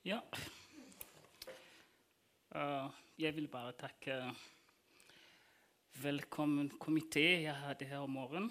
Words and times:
Ja. 0.00 0.16
Uh, 2.54 2.88
jeg 3.18 3.34
vil 3.36 3.48
bare 3.52 3.74
takke 3.76 4.14
Velkommen 6.00 6.70
komité 6.80 7.42
jeg 7.42 7.52
hadde 7.54 7.84
her 7.84 7.98
om 8.06 8.14
morgenen. 8.16 8.48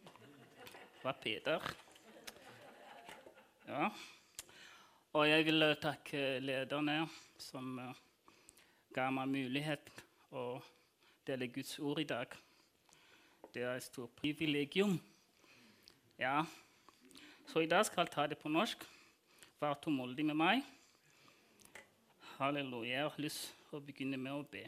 Det 0.00 1.04
var 1.04 1.18
Peder. 1.20 1.66
Ja. 3.68 3.90
Og 5.12 5.28
jeg 5.28 5.44
vil 5.44 5.62
uh, 5.62 5.74
takke 5.76 6.40
lederne 6.40 7.04
som 7.36 7.76
uh, 7.78 7.92
ga 8.96 9.10
meg 9.12 9.28
mulighet 9.28 9.92
å 10.32 10.56
dele 11.28 11.50
Guds 11.52 11.76
ord 11.84 12.00
i 12.00 12.08
dag. 12.08 12.32
Det 13.52 13.60
er 13.60 13.76
et 13.76 13.90
stort 13.90 14.16
privilegium. 14.16 14.96
Ja. 16.16 16.46
Så 17.44 17.60
i 17.60 17.68
dag 17.68 17.84
skal 17.84 18.06
jeg 18.06 18.16
ta 18.16 18.26
det 18.26 18.40
på 18.40 18.48
norsk. 18.48 18.88
Vær 19.62 19.76
tålmodig 19.78 20.24
med 20.26 20.34
meg. 20.34 20.62
Halleluja. 22.34 22.88
Jeg 22.90 23.02
har 23.04 23.20
lyst 23.22 23.52
til 23.68 23.76
å 23.78 23.80
begynne 23.86 24.18
med 24.18 24.34
å 24.34 24.40
be. 24.54 24.62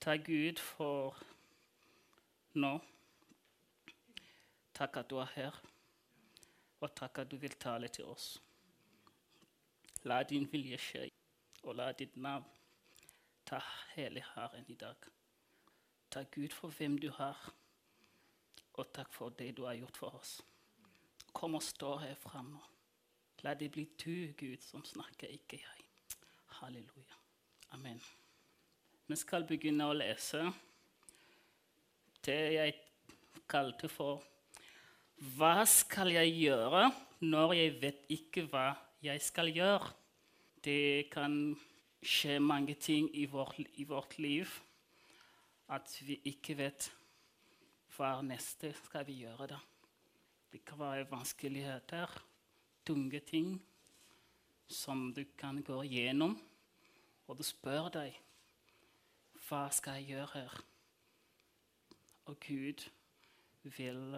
Takk, 0.00 0.24
Gud, 0.24 0.62
for 0.64 1.18
nå. 2.56 2.70
Takk 4.72 4.96
at 5.02 5.12
du 5.12 5.18
er 5.20 5.28
her, 5.34 5.60
og 6.80 6.96
takk 6.96 7.20
at 7.26 7.28
du 7.28 7.36
vil 7.44 7.58
tale 7.66 7.92
til 7.92 8.08
oss. 8.14 8.30
La 10.08 10.22
din 10.24 10.48
vilje 10.48 10.80
skje, 10.86 11.06
og 11.60 11.76
la 11.76 11.92
ditt 11.92 12.16
navn 12.16 12.48
ta 13.44 13.60
hele 13.92 14.24
Herren 14.32 14.64
i 14.72 14.80
dag. 14.80 15.12
Takk, 16.08 16.32
Gud, 16.38 16.56
for 16.56 16.72
hvem 16.72 16.96
du 17.04 17.10
har, 17.20 17.52
og 18.80 18.94
takk 18.96 19.12
for 19.12 19.28
det 19.28 19.58
du 19.60 19.66
har 19.68 19.76
gjort 19.84 20.06
for 20.06 20.22
oss. 20.24 20.38
Kom 21.36 21.60
og 21.60 21.68
stå 21.68 21.98
her 22.08 22.16
framme. 22.24 22.71
La 23.42 23.56
det 23.58 23.72
bli 23.74 23.88
du, 23.98 24.32
Gud, 24.38 24.60
som 24.62 24.84
snakker, 24.86 25.26
ikke 25.34 25.58
jeg. 25.58 25.86
Halleluja. 26.60 27.16
Amen. 27.74 27.98
Vi 29.08 29.16
skal 29.18 29.42
begynne 29.48 29.88
å 29.90 29.96
lese 29.96 30.44
det 32.22 32.38
jeg 32.54 32.76
kalte 33.50 33.90
for 33.90 34.22
Hva 35.34 35.66
skal 35.66 36.12
jeg 36.14 36.30
gjøre 36.36 36.86
når 37.26 37.56
jeg 37.58 37.74
vet 37.82 38.08
ikke 38.14 38.46
hva 38.52 38.68
jeg 39.02 39.22
skal 39.26 39.50
gjøre? 39.50 39.90
Det 40.62 41.10
kan 41.10 41.34
skje 41.98 42.38
mange 42.38 42.78
ting 42.78 43.10
i 43.18 43.26
vårt, 43.26 43.58
i 43.58 43.84
vårt 43.90 44.18
liv 44.22 44.50
at 45.74 45.98
vi 46.06 46.20
ikke 46.30 46.60
vet 46.62 46.92
hva 47.96 48.20
neste 48.22 48.70
skal 48.84 49.06
vi 49.08 49.24
gjøre 49.24 49.50
da. 49.50 49.58
Det 50.52 50.62
kan 50.66 50.78
være 50.78 51.10
vanskeligheter, 51.10 52.22
tunge 52.86 53.20
ting 53.26 53.54
som 54.68 55.10
du 55.14 55.24
kan 55.38 55.60
gå 55.62 55.82
gjennom 55.84 56.36
og 57.28 57.38
du 57.38 57.44
spør 57.46 57.88
deg 57.94 58.18
hva 59.46 59.66
skal 59.74 59.98
jeg 60.00 60.14
gjøre 60.14 60.28
her? 60.32 60.52
Og 62.30 62.38
Gud 62.40 62.84
vil 63.76 64.16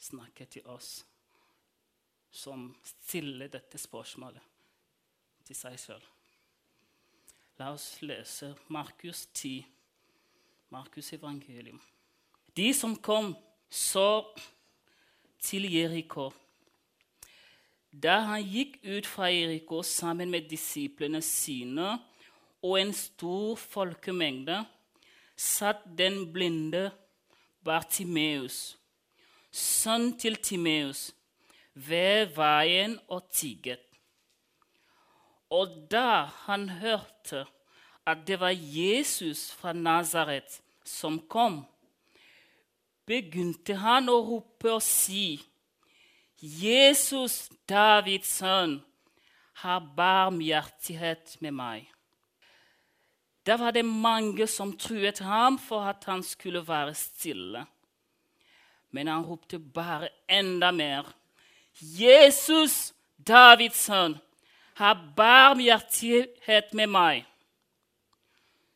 snakke 0.00 0.46
til 0.46 0.66
oss 0.68 1.00
som 2.30 2.68
stiller 2.86 3.50
dette 3.50 3.78
spørsmålet 3.80 4.44
til 5.48 5.58
seg 5.58 5.78
selv. 5.80 6.04
La 7.58 7.72
oss 7.74 7.98
lese 8.04 8.52
Markus 8.72 9.26
10, 9.34 9.64
Markus 10.70 11.12
evangelium. 11.12 11.80
De 12.56 12.70
som 12.74 12.94
kom 12.96 13.34
så 13.70 14.22
til 15.42 15.66
Jeriko 15.72 16.30
da 17.90 18.20
han 18.28 18.42
gikk 18.46 18.78
ut 18.86 19.06
fra 19.06 19.30
Jeriko 19.30 19.82
sammen 19.82 20.30
med 20.30 20.48
disiplene 20.50 21.22
sine 21.22 21.98
og 22.62 22.76
en 22.80 22.92
stor 22.94 23.56
folkemengde, 23.56 24.60
satt 25.36 25.82
den 25.98 26.26
blinde 26.32 26.90
Bartimeus, 27.64 28.76
sønn 29.50 30.12
til 30.20 30.36
Timeus, 30.36 31.10
ved 31.74 32.34
veien 32.36 32.98
og 33.08 33.30
tigget. 33.32 33.80
Og 35.50 35.72
da 35.90 36.28
han 36.46 36.68
hørte 36.68 37.46
at 38.06 38.26
det 38.26 38.38
var 38.40 38.54
Jesus 38.54 39.50
fra 39.52 39.72
Nazaret 39.72 40.60
som 40.84 41.18
kom, 41.28 41.62
begynte 43.06 43.74
han 43.80 44.08
å 44.12 44.20
rope 44.22 44.76
og 44.76 44.82
si:" 44.84 45.40
Jesus, 46.40 47.50
Davids 47.68 48.28
sønn, 48.40 48.80
har 49.60 49.80
barmhjertighet 49.96 51.36
med 51.44 51.52
meg. 51.52 51.88
Da 53.44 53.58
var 53.60 53.74
det 53.76 53.84
mange 53.84 54.46
som 54.48 54.72
truet 54.76 55.20
ham 55.24 55.58
for 55.60 55.84
at 55.84 56.04
han 56.08 56.22
skulle 56.24 56.62
være 56.64 56.94
stille. 56.96 57.66
Men 58.90 59.08
han 59.08 59.24
ropte 59.24 59.58
bare 59.58 60.08
enda 60.28 60.70
mer. 60.72 61.12
Jesus, 61.80 62.92
Davids 63.16 63.84
sønn, 63.84 64.16
har 64.80 64.96
barmhjertighet 65.16 66.72
med 66.74 66.88
meg. 66.88 67.24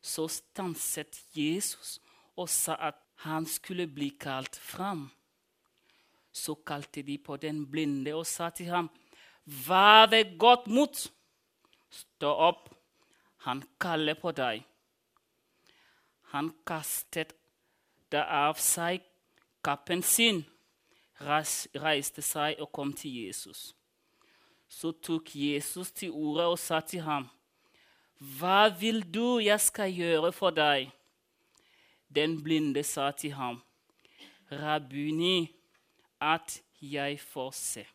Så 0.05 0.29
stanset 0.29 1.17
Jesus 1.33 1.99
og 2.37 2.49
sa 2.53 2.77
at 2.91 3.01
han 3.25 3.47
skulle 3.49 3.87
bli 3.89 4.11
kalt 4.21 4.57
fram. 4.61 5.09
Så 6.35 6.57
kalte 6.67 7.03
de 7.07 7.15
på 7.19 7.37
den 7.39 7.63
blinde 7.71 8.15
og 8.15 8.27
sa 8.27 8.51
til 8.51 8.67
ham, 8.67 8.91
Vær 9.45 10.11
ved 10.11 10.39
godt 10.39 10.67
mot! 10.67 11.07
Stå 11.91 12.31
opp, 12.49 12.71
han 13.47 13.63
kaller 13.79 14.17
på 14.19 14.33
deg. 14.35 14.65
Han 16.35 16.51
kastet 16.67 17.37
da 18.11 18.25
av 18.49 18.59
seg 18.59 19.05
kappen 19.65 20.03
sin, 20.03 20.43
reiste 21.21 22.25
seg 22.25 22.59
og 22.59 22.73
kom 22.75 22.93
til 22.99 23.15
Jesus. 23.25 23.75
Så 24.69 24.91
tok 24.93 25.31
Jesus 25.39 25.93
til 25.95 26.11
ordet 26.11 26.49
og 26.51 26.59
sa 26.59 26.81
til 26.81 27.05
ham, 27.07 27.29
Hva 28.19 28.69
vil 28.81 29.05
du 29.15 29.39
jeg 29.39 29.61
skal 29.61 29.93
gjøre 29.93 30.33
for 30.33 30.51
deg? 30.51 30.91
Den 32.15 32.41
blinde 32.43 32.83
sa 32.83 33.11
til 33.11 33.35
ham, 33.39 33.61
Rabuni, 34.51 35.51
at 36.21 36.63
jeg 36.81 37.21
får 37.21 37.51
se. 37.51 37.87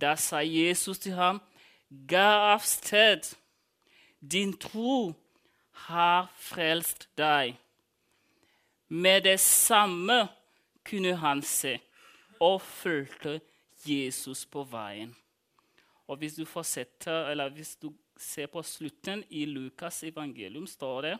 Da 0.00 0.16
sa 0.16 0.36
Jesus 0.44 0.98
til 0.98 1.12
ham, 1.12 1.40
Ga 2.08 2.54
av 2.54 2.62
sted, 2.62 3.34
din 4.20 4.52
tro 4.58 5.14
har 5.88 6.28
frelst 6.38 7.08
deg. 7.18 7.56
Med 8.88 9.24
det 9.26 9.40
samme 9.40 10.28
kunne 10.86 11.16
han 11.16 11.42
se, 11.42 11.80
og 12.40 12.62
fulgte 12.62 13.40
Jesus 13.86 14.46
på 14.46 14.62
veien. 14.64 15.16
Og 16.06 16.16
Hvis 16.16 16.34
du 16.34 16.44
hvis 16.44 17.76
du 17.76 17.92
ser 18.16 18.46
på 18.46 18.62
slutten 18.62 19.24
i 19.30 19.46
Lukas' 19.46 20.06
evangelium, 20.06 20.66
står 20.66 21.02
det 21.02 21.18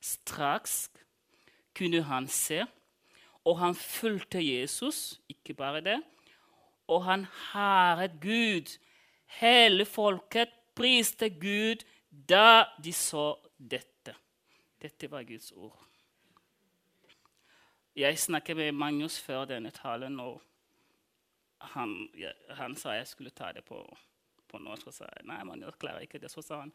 straks 0.00 0.90
kunne 1.74 2.02
han 2.02 2.28
se 2.28 2.64
og 3.44 3.58
han 3.58 3.74
fulgte 3.74 4.40
Jesus, 4.42 5.20
ikke 5.28 5.54
bare 5.54 5.80
det. 5.80 6.02
Og 6.86 7.04
han 7.04 7.26
hæret 7.52 8.20
Gud. 8.20 8.78
Hele 9.40 9.84
folket 9.84 10.48
priste 10.74 11.30
Gud 11.30 11.84
da 12.10 12.64
de 12.84 12.92
så 12.92 13.34
dette. 13.58 14.14
Dette 14.82 15.10
var 15.10 15.22
Guds 15.22 15.52
ord. 15.52 15.78
Jeg 17.96 18.18
snakket 18.18 18.56
med 18.56 18.72
Magnus 18.72 19.20
før 19.20 19.44
denne 19.44 19.70
talen, 19.70 20.20
og 20.20 20.42
han, 21.58 22.08
ja, 22.18 22.30
han 22.56 22.76
sa 22.76 22.96
jeg 22.96 23.06
skulle 23.06 23.30
ta 23.30 23.52
det 23.52 23.64
på, 23.64 23.82
på 24.48 24.58
norsk. 24.58 24.86
Og 24.86 24.94
sa 24.96 25.08
nei, 25.28 25.42
Magnus 25.44 25.76
klarer 25.80 26.06
ikke 26.06 26.20
det. 26.22 26.30
Så 26.32 26.42
sa 26.42 26.62
han 26.64 26.72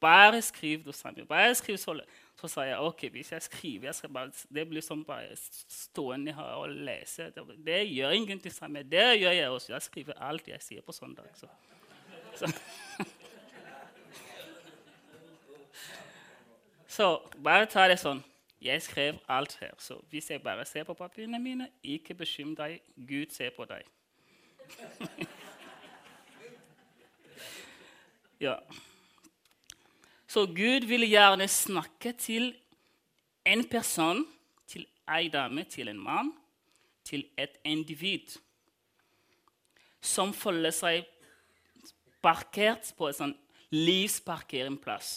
bare 0.00 0.42
skriv 0.42 0.84
det 0.84 0.94
samme. 0.94 1.26
Bare 1.26 1.54
skriv 1.54 1.76
så, 1.76 2.00
så 2.40 2.48
sa 2.48 2.60
jeg 2.64 2.78
ok, 2.78 3.10
hvis 3.10 3.32
jeg 3.32 3.42
skriver 3.42 3.84
jeg 3.84 3.94
skal 3.94 4.10
bare, 4.10 4.32
Det 4.54 4.68
blir 4.68 4.80
som 4.80 5.04
bare 5.04 5.36
stående 5.68 6.32
her 6.32 6.42
og 6.42 6.68
lese. 6.68 7.22
Det, 7.22 7.42
det 7.66 7.94
gjør 7.94 8.10
ingenting 8.10 8.54
sammen. 8.54 8.90
Det 8.90 9.20
gjør 9.20 9.30
jeg 9.30 9.48
også. 9.48 9.72
Jeg 9.72 9.82
skriver 9.82 10.12
alt 10.16 10.48
jeg 10.48 10.62
sier 10.62 10.82
på 10.82 10.92
søndag. 10.92 11.24
Så. 11.34 11.46
Så. 12.34 12.46
så 16.96 17.20
bare 17.44 17.66
ta 17.66 17.88
det 17.88 17.98
sånn. 18.00 18.24
Jeg 18.60 18.82
skrev 18.82 19.14
alt 19.28 19.56
her. 19.60 19.70
Så 19.78 19.94
hvis 20.10 20.30
jeg 20.30 20.42
bare 20.42 20.64
ser 20.64 20.84
på 20.84 20.94
papirene 20.94 21.38
mine, 21.38 21.68
ikke 21.82 22.14
bekymr 22.14 22.54
deg. 22.56 22.80
Gud 23.08 23.26
ser 23.32 23.50
på 23.56 23.64
deg. 23.64 23.82
ja. 28.46 28.54
Så 30.30 30.44
Gud 30.46 30.86
vil 30.86 31.08
gjerne 31.10 31.48
snakke 31.50 32.12
til 32.14 32.52
en 33.46 33.64
person, 33.66 34.22
til 34.70 34.84
ei 35.10 35.26
dame, 35.32 35.64
til 35.66 35.90
en 35.90 35.98
mann, 35.98 36.30
til 37.02 37.24
et 37.34 37.56
individ 37.66 38.36
som 40.00 40.30
føler 40.32 40.70
seg 40.72 41.08
parkert 42.22 42.92
på 42.96 43.10
en 43.10 43.16
sånn 43.18 43.34
livsparkeringsplass. 43.74 45.10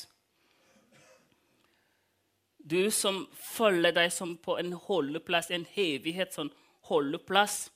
Du 2.58 2.90
som 2.96 3.24
følger 3.38 3.94
deg 3.94 4.12
som 4.16 4.34
på 4.40 4.58
en 4.58 4.74
holdeplass, 4.88 5.52
en 5.52 5.68
hevighet 5.76 6.34
sånn 6.34 6.52
holdeplass. 6.90 7.68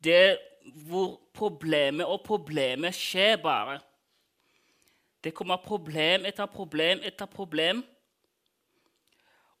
Det 0.00 0.38
hvor 0.88 1.18
problemet 1.36 2.08
og 2.08 2.22
problemet 2.24 2.96
skjer 2.96 3.36
bare. 3.42 3.82
Det 5.24 5.32
kommer 5.34 5.56
problem 5.56 6.26
etter 6.28 6.46
problem 6.46 7.00
etter 7.02 7.26
problem. 7.26 7.82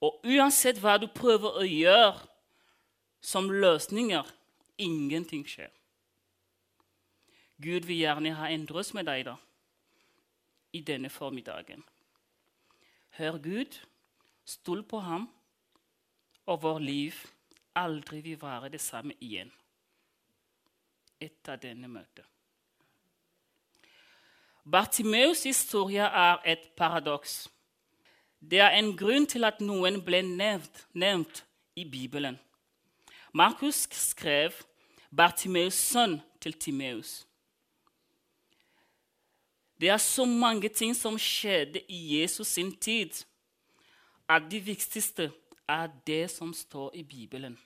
Og 0.04 0.20
uansett 0.28 0.80
hva 0.82 0.98
du 1.00 1.06
prøver 1.08 1.56
å 1.56 1.64
gjøre 1.64 2.26
som 3.24 3.48
løsninger, 3.48 4.28
ingenting 4.76 5.46
skjer. 5.48 5.72
Gud 7.56 7.86
vil 7.88 8.02
gjerne 8.02 8.34
ha 8.36 8.50
en 8.52 8.66
drøss 8.68 8.92
med 8.92 9.08
deg 9.08 9.24
da, 9.30 9.38
i 10.76 10.82
denne 10.84 11.08
formiddagen. 11.08 11.84
Hør 13.16 13.38
Gud, 13.38 13.78
stol 14.44 14.82
på 14.84 15.00
ham, 15.00 15.30
og 16.44 16.60
vår 16.66 16.82
liv 16.84 17.22
aldri 17.78 18.20
vil 18.26 18.40
være 18.42 18.74
det 18.74 18.82
samme 18.82 19.16
igjen 19.24 19.52
etter 21.22 21.56
denne 21.62 21.88
møtet. 21.88 22.33
Bartimeus' 24.64 25.44
historie 25.44 26.00
er 26.00 26.38
et 26.44 26.70
paradoks. 26.76 27.50
Det 28.50 28.60
er 28.60 28.70
en 28.70 28.96
grunn 28.96 29.26
til 29.26 29.44
at 29.44 29.60
noen 29.60 30.00
ble 30.04 30.22
nevnt, 30.24 30.86
nevnt 30.92 31.44
i 31.76 31.84
Bibelen. 31.84 32.38
Markus 33.32 33.86
skrev 33.92 34.52
Bartimeus' 35.12 35.80
sønn 35.92 36.20
til 36.40 36.52
Timeus. 36.52 37.26
Det 39.80 39.88
er 39.88 39.96
så 39.96 40.24
mange 40.24 40.68
ting 40.68 40.96
som 40.96 41.18
skjedde 41.18 41.82
i 41.88 42.20
Jesus 42.20 42.46
sin 42.46 42.76
tid, 42.76 43.24
at 44.28 44.42
det 44.50 44.66
viktigste 44.66 45.32
er 45.68 45.88
det 46.06 46.30
som 46.30 46.54
står 46.54 46.94
i 46.94 47.02
Bibelen. 47.02 47.58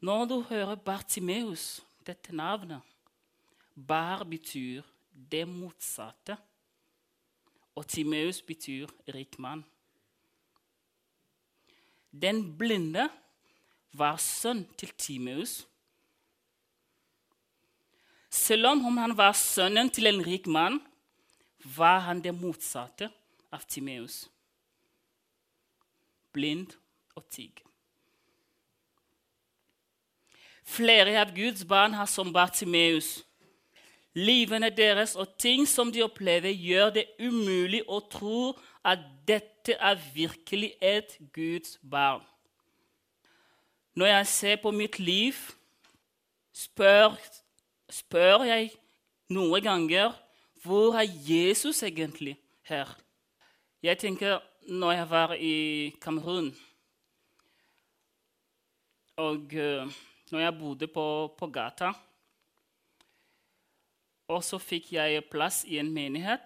Når 0.00 0.24
du 0.24 0.40
hører 0.40 0.74
Bartimeus, 0.74 1.84
dette 2.06 2.34
navnet, 2.34 2.80
Bar 3.86 4.24
betyr 4.24 4.82
det 5.12 5.44
motsatte, 5.48 6.36
og 7.74 7.86
Timeus 7.88 8.42
betyr 8.44 8.90
rik 9.14 9.38
mann. 9.38 9.64
Den 12.12 12.44
blinde 12.58 13.08
var 13.96 14.18
sønn 14.20 14.66
til 14.76 14.92
Timeus 15.00 15.62
selv 18.32 18.66
om 18.66 18.96
han 18.96 19.12
var 19.16 19.34
sønnen 19.36 19.90
til 19.92 20.08
en 20.08 20.22
rik 20.24 20.46
mann, 20.48 20.80
var 21.76 22.00
han 22.08 22.22
det 22.24 22.32
motsatte 22.32 23.10
av 23.52 23.66
Timeus. 23.68 24.24
Blind 26.32 26.72
og 27.14 27.26
tigg. 27.28 27.60
Flere 30.64 31.12
av 31.20 31.34
Guds 31.36 31.66
barn 31.68 31.92
har 31.98 32.08
som 32.08 32.32
Bartimeus. 32.32 33.20
Livene 34.14 34.68
deres 34.70 35.14
og 35.16 35.38
ting 35.40 35.64
som 35.68 35.92
de 35.92 36.02
opplever, 36.04 36.52
gjør 36.52 36.90
det 36.98 37.06
umulig 37.20 37.80
å 37.88 38.02
tro 38.12 38.52
at 38.84 39.00
dette 39.28 39.76
er 39.78 40.00
virkelig 40.14 40.74
et 40.82 41.16
Guds 41.32 41.78
barn. 41.80 42.24
Når 43.96 44.06
jeg 44.06 44.26
ser 44.26 44.60
på 44.60 44.72
mitt 44.72 44.98
liv, 44.98 45.36
spør 46.52 47.16
spør 47.92 48.46
jeg 48.48 48.70
noen 49.32 49.64
ganger 49.64 50.14
hvor 50.62 50.96
er 50.96 51.08
Jesus 51.08 51.82
egentlig 51.82 52.36
her? 52.68 52.88
Jeg 53.82 53.98
tenker 53.98 54.38
når 54.68 54.92
jeg 54.92 55.08
var 55.10 55.34
i 55.34 55.56
Kamerun 56.00 56.52
og 59.20 59.52
uh, 59.52 59.90
når 60.32 60.40
jeg 60.40 60.58
bodde 60.58 60.88
på, 60.88 61.06
på 61.38 61.48
gata 61.52 61.90
Og 64.30 64.42
så 64.44 64.58
fikk 64.62 64.92
jeg 64.94 65.24
plass 65.30 65.62
i 65.66 65.78
en 65.82 65.90
menighet. 65.92 66.44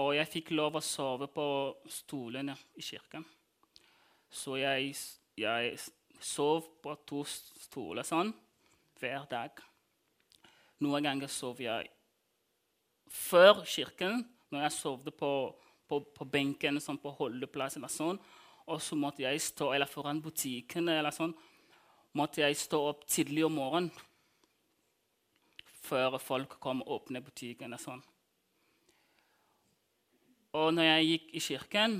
Og 0.00 0.12
jeg 0.16 0.28
fikk 0.28 0.52
lov 0.56 0.76
å 0.76 0.84
sove 0.84 1.28
på 1.32 1.46
stolene 1.88 2.56
i 2.76 2.84
kirken. 2.84 3.24
Så 4.28 4.58
jeg, 4.60 4.92
jeg 5.38 5.76
sov 6.20 6.66
på 6.82 6.96
to 7.08 7.22
stoler 7.28 8.04
sånn 8.04 8.32
hver 9.00 9.24
dag. 9.30 9.62
Noen 10.84 11.06
ganger 11.08 11.32
sov 11.32 11.60
jeg 11.64 11.88
før 13.06 13.62
kirken, 13.64 14.24
når 14.52 14.66
jeg 14.66 14.76
sovde 14.76 15.12
på, 15.14 15.30
på, 15.88 16.00
på 16.12 16.26
benken 16.28 16.80
sånn 16.82 17.00
på 17.00 17.14
holdeplassen. 17.16 17.86
Og 17.86 17.92
sånn, 17.92 18.20
og 18.66 18.82
så 18.82 18.98
måtte 18.98 19.24
jeg 19.24 19.40
stå 19.40 19.70
eller 19.72 19.88
foran 19.88 20.20
butikken 20.20 20.90
eller 20.92 21.14
sånn, 21.14 21.32
måtte 22.16 22.42
jeg 22.42 22.58
stå 22.58 22.82
opp 22.90 23.06
tidlig 23.08 23.46
om 23.46 23.56
morgenen 23.56 23.92
før 25.86 26.18
folk 26.18 26.58
kom 26.60 26.82
og 26.84 27.00
åpnet 27.00 27.24
butikken. 27.24 27.74
Og 27.76 27.82
sånn. 27.82 28.02
Og 30.56 30.72
når 30.74 30.88
jeg 30.88 31.08
gikk 31.10 31.32
i 31.32 31.44
kirken, 31.48 31.98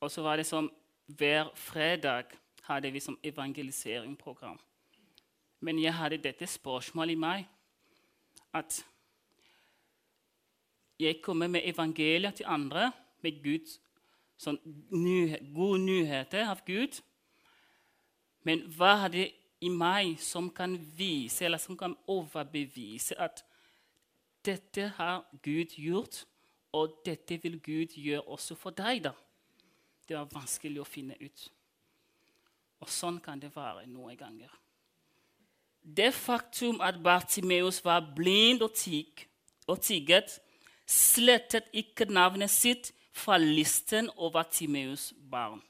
og 0.00 0.10
så 0.12 0.22
var 0.24 0.40
det 0.40 0.46
som 0.48 0.70
hver 1.06 1.50
fredag 1.58 2.30
hadde 2.68 2.92
vi 2.92 3.00
som 3.00 3.18
evangeliseringsprogram. 3.24 4.58
Men 5.60 5.82
jeg 5.82 5.94
hadde 5.94 6.22
dette 6.22 6.46
spørsmålet 6.46 7.16
i 7.16 7.20
meg 7.20 7.48
at 8.56 8.80
jeg 11.00 11.20
kommer 11.22 11.48
med 11.48 11.64
evangeliet 11.64 12.34
til 12.40 12.48
andre, 12.48 12.90
med 13.20 13.42
Guds 13.44 13.78
sånn, 14.40 14.58
nyhet, 14.92 15.44
gode 15.54 15.80
nyheter 15.84 16.48
av 16.48 16.62
Gud. 16.66 17.00
Men 18.44 18.64
hva 18.76 18.94
hadde 19.04 19.28
i 19.60 19.68
meg 19.68 20.16
som 20.22 20.48
kan 20.50 20.76
vise, 20.96 21.44
eller 21.44 21.58
som 21.58 21.76
kan 21.76 21.96
overbevise 22.08 23.16
at 23.20 23.44
dette 24.44 24.88
har 24.96 25.24
Gud 25.42 25.76
gjort, 25.76 26.24
og 26.72 27.00
dette 27.04 27.36
vil 27.42 27.58
Gud 27.60 27.96
gjøre 27.96 28.22
også 28.22 28.54
for 28.54 28.70
deg? 28.70 29.04
da? 29.04 29.12
Det 30.08 30.16
var 30.16 30.30
vanskelig 30.32 30.80
å 30.80 30.88
finne 30.88 31.16
ut. 31.20 31.50
Og 32.80 32.88
sånn 32.88 33.20
kan 33.20 33.40
det 33.40 33.52
være 33.54 33.86
noen 33.90 34.16
ganger. 34.16 34.50
Det 35.80 36.12
faktum 36.14 36.80
at 36.84 36.98
Bartimeus 37.02 37.80
var 37.84 38.04
blind 38.16 38.62
og, 38.62 38.72
tig, 38.76 39.26
og 39.66 39.80
tigget, 39.80 40.38
slettet 40.86 41.68
ikke 41.72 42.08
navnet 42.10 42.50
sitt 42.50 42.92
fra 43.12 43.38
listen 43.40 44.10
over 44.16 44.42
Timeus 44.50 45.10
barn. 45.30 45.62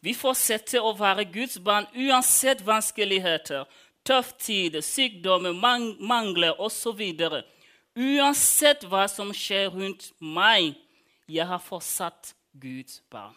Vi 0.00 0.14
fortsetter 0.14 0.84
å 0.84 0.92
være 0.94 1.26
Guds 1.32 1.58
barn 1.62 1.88
uansett 1.96 2.62
vanskeligheter, 2.66 3.66
tøff 4.06 4.34
tid, 4.38 4.78
sykdommer, 4.84 5.52
man 5.52 5.90
mangler 6.00 6.60
osv. 6.62 7.02
Uansett 7.98 8.86
hva 8.86 9.08
som 9.10 9.32
skjer 9.34 9.72
rundt 9.74 10.12
meg, 10.22 10.76
jeg 11.28 11.46
har 11.46 11.60
fortsatt 11.60 12.32
Guds 12.54 13.02
barn. 13.10 13.34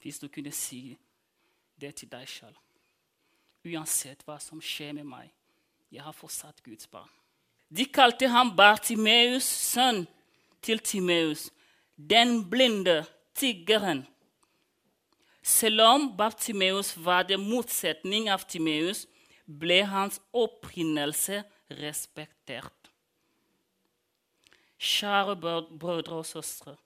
Hvis 0.00 0.18
du 0.18 0.30
kunne 0.32 0.52
si 0.56 0.96
det 1.80 1.92
til 2.00 2.08
deg 2.08 2.24
sjøl. 2.28 2.56
Uansett 3.68 4.24
hva 4.24 4.38
som 4.40 4.60
skjer 4.64 4.94
med 4.96 5.04
meg, 5.04 5.28
jeg 5.92 6.00
har 6.00 6.16
fortsatt 6.16 6.62
Guds 6.64 6.88
barn. 6.88 7.10
De 7.68 7.84
kalte 7.84 8.28
ham 8.32 8.54
Bartimeus, 8.56 9.44
sønn 9.44 10.06
til 10.64 10.80
Timeus, 10.80 11.50
den 12.08 12.50
blinde 12.50 13.04
tiggeren. 13.34 14.06
Selv 15.42 15.80
om 15.80 16.16
Bartimeus 16.16 16.94
var 16.96 17.24
det 17.28 17.40
motsetning 17.40 18.28
av 18.30 18.44
Timeus, 18.48 19.06
ble 19.46 19.80
hans 19.88 20.20
opprinnelse 20.36 21.42
respektert. 21.80 22.90
Kjære 24.80 25.36
brødre 25.80 26.20
og 26.20 26.26
søstre. 26.26 26.76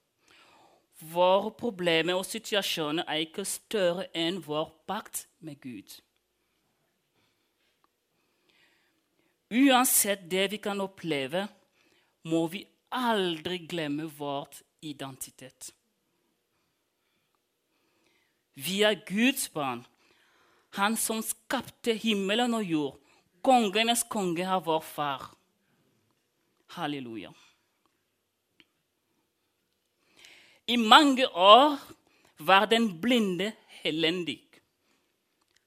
Våre 1.00 1.50
problemer 1.58 2.16
og 2.16 2.24
situasjoner 2.26 3.04
er 3.10 3.26
ikke 3.26 3.44
større 3.44 4.06
enn 4.16 4.40
vår 4.46 4.70
pakt 4.88 5.26
med 5.44 5.60
Gud. 5.60 5.98
Uansett 9.54 10.24
det 10.30 10.48
vi 10.54 10.58
kan 10.62 10.80
oppleve, 10.80 11.44
må 12.24 12.46
vi 12.48 12.64
aldri 12.94 13.60
glemme 13.68 14.08
vår 14.18 14.48
identitet. 14.84 15.72
Vi 18.54 18.82
er 18.82 19.00
Guds 19.08 19.48
barn, 19.48 19.86
Han 20.74 20.96
som 20.96 21.20
skapte 21.22 21.94
himmelen 21.94 22.54
og 22.54 22.64
jord. 22.66 22.96
Kongenes 23.46 24.02
konge 24.10 24.42
er 24.42 24.58
vår 24.58 24.80
far. 24.82 25.28
Halleluja. 26.74 27.30
I 30.66 30.76
mange 30.76 31.28
år 31.28 31.78
var 32.38 32.66
den 32.66 32.88
blinde 33.00 33.52
helendig, 33.84 34.40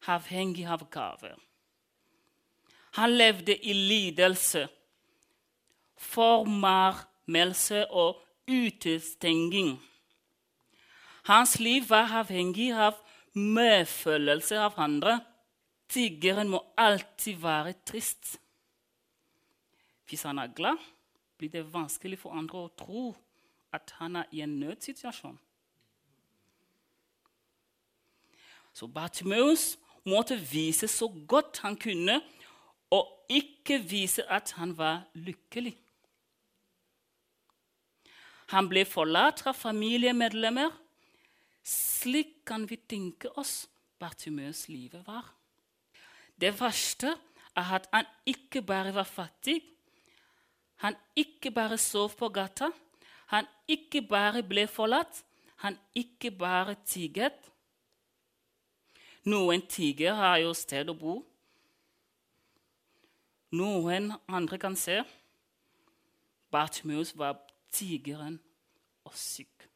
avhengig 0.07 0.65
av 0.65 0.83
gaver. 0.91 1.37
Han 2.97 3.15
levde 3.15 3.55
i 3.55 3.73
lidelse, 3.73 4.67
formarmelse 5.95 7.85
og 7.91 8.26
utestenging. 8.47 9.77
Hans 11.27 11.59
liv 11.59 11.89
var 11.89 12.11
avhengig 12.21 12.71
av 12.71 12.95
medfølelse 13.35 14.59
av 14.59 14.77
andre. 14.79 15.19
Tiggeren 15.91 16.49
må 16.51 16.61
alltid 16.77 17.41
være 17.41 17.73
trist. 17.85 18.37
Hvis 20.07 20.23
han 20.23 20.39
er 20.39 20.53
glad, 20.55 20.79
blir 21.37 21.51
det 21.51 21.67
vanskelig 21.73 22.19
for 22.19 22.35
andre 22.35 22.63
å 22.63 22.71
tro 22.79 23.09
at 23.75 23.91
han 23.99 24.15
er 24.21 24.31
i 24.31 24.41
en 24.41 24.55
nødsituasjon. 24.61 25.35
Så 28.73 28.87
Bartimeus 28.87 29.75
måtte 30.05 30.37
vise 30.39 30.87
så 30.87 31.09
godt 31.27 31.59
han 31.65 31.75
kunne, 31.75 32.21
og 32.93 33.09
ikke 33.29 33.81
vise 33.83 34.23
at 34.31 34.53
han 34.55 34.77
var 34.77 35.03
lykkelig. 35.13 35.75
Han 38.53 38.69
ble 38.71 38.85
forlatt 38.87 39.43
av 39.49 39.57
familiemedlemmer. 39.59 40.71
Slik 41.67 42.45
kan 42.47 42.63
vi 42.69 42.77
tenke 42.79 43.31
oss 43.35 43.67
Bartimeus 43.99 44.67
livet 44.71 45.03
var. 45.07 45.25
Det 46.39 46.53
verste 46.59 47.15
er 47.57 47.71
at 47.79 47.89
han 47.91 48.05
ikke 48.29 48.61
bare 48.61 48.93
var 48.95 49.07
fattig, 49.09 49.61
han 50.77 50.95
ikke 51.17 51.51
bare 51.51 51.77
sov 51.81 52.13
på 52.15 52.29
gata, 52.29 52.69
han 53.33 53.47
ikke 53.67 54.03
bare 54.05 54.43
ble 54.45 54.67
forlatt, 54.69 55.23
han 55.65 55.77
ikke 55.97 56.31
bare 56.31 56.75
tigget. 56.85 57.33
Noen 59.25 59.65
tiger 59.67 60.13
har 60.13 60.37
jo 60.43 60.53
sted 60.55 60.87
å 60.87 60.95
bo. 60.95 61.17
Noen 63.57 64.13
andre 64.29 64.59
kan 64.61 64.77
se. 64.77 65.01
Bartimeus 66.53 67.11
var 67.17 67.41
tigeren 67.77 68.39
og 69.05 69.15
syk. 69.17 69.67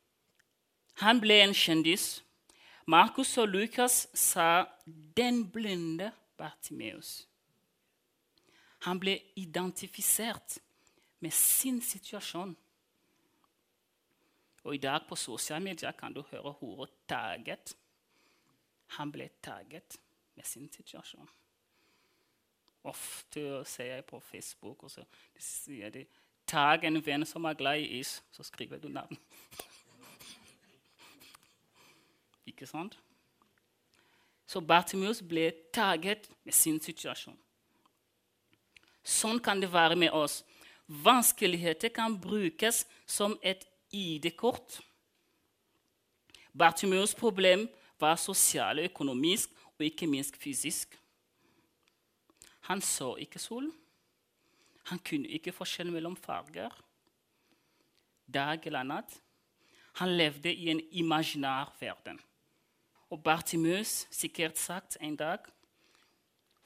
Han 1.02 1.22
ble 1.22 1.40
en 1.44 1.54
kjendis. 1.58 2.22
Markus 2.90 3.38
og 3.38 3.48
Lukas 3.48 4.08
sa 4.14 4.66
'den 4.86 5.52
blinde 5.52 6.12
Bartimeus'. 6.42 7.28
Han 8.82 9.00
ble 9.00 9.20
identifisert 9.36 10.58
med 11.20 11.32
sin 11.32 11.82
situasjon. 11.82 12.58
Og 14.64 14.76
i 14.76 14.78
dag 14.78 15.02
på 15.10 15.16
sosiale 15.16 15.64
medier 15.64 15.92
kan 15.92 16.14
du 16.14 16.22
høre 16.22 16.56
ordet 16.62 16.94
'taget'. 17.08 17.76
Han 18.88 19.12
ble 19.12 19.30
taget 19.44 20.00
med 20.36 20.44
sin 20.44 20.72
situasjon. 20.74 21.30
Ofte 22.84 23.66
ser 23.66 23.86
jeg 23.86 24.06
på 24.06 24.20
Facebook, 24.20 24.84
og 24.84 24.92
så 24.92 25.04
sier 25.38 25.90
de 25.90 26.06
'tag 26.52 26.84
en 26.84 27.00
venn 27.06 27.26
som 27.26 27.46
er 27.46 27.54
glad 27.54 27.80
i 27.80 28.00
is', 28.00 28.22
så 28.32 28.44
skriver 28.44 28.78
du 28.78 28.88
navn. 28.88 29.18
Ikke 32.46 32.68
sant? 32.68 32.98
Så 34.48 34.60
Bartimeus 34.60 35.22
ble 35.22 35.52
taget 35.74 36.30
med 36.44 36.54
sin 36.54 36.80
situasjon. 36.84 37.38
Sånn 39.04 39.40
kan 39.40 39.62
det 39.62 39.72
være 39.72 39.96
med 39.96 40.12
oss. 40.12 40.42
Vanskeligheter 40.88 41.90
kan 41.96 42.18
brukes 42.20 42.84
som 43.08 43.38
et 43.42 43.64
ID-kort. 43.92 44.82
Bartimeus 46.58 47.16
problem 47.16 47.70
var 48.00 48.16
sosial, 48.20 48.80
økonomisk 48.80 49.50
og 49.78 49.86
ikke 49.88 50.08
minst 50.08 50.36
fysisk. 50.38 50.98
Han 52.68 52.82
så 52.82 53.16
ikke 53.16 53.40
solen. 53.40 53.72
Han 54.90 55.00
kunne 55.00 55.30
ikke 55.30 55.54
forskjell 55.54 55.92
mellom 55.94 56.16
farger, 56.18 56.74
dag 58.34 58.66
eller 58.66 58.84
natt. 58.88 59.18
Han 60.00 60.14
levde 60.18 60.54
i 60.54 60.70
en 60.72 60.82
imaginær 60.92 61.74
verden. 61.80 62.20
Og 63.12 63.24
Bartimus 63.24 64.08
sikkert 64.12 64.58
sagt 64.58 64.98
en 65.02 65.16
dag 65.16 65.40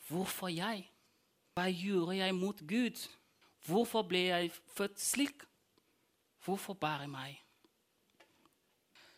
Hvorfor 0.07 0.51
jeg? 0.53 0.83
Hva 1.57 1.65
gjorde 1.71 2.17
jeg 2.19 2.35
mot 2.35 2.59
Gud? 2.67 2.99
Hvorfor 3.65 4.03
ble 4.05 4.27
jeg 4.27 4.51
født 4.75 4.99
slik? 5.01 5.45
Hvorfor 6.45 6.77
bare 6.77 7.07
meg? 7.09 7.39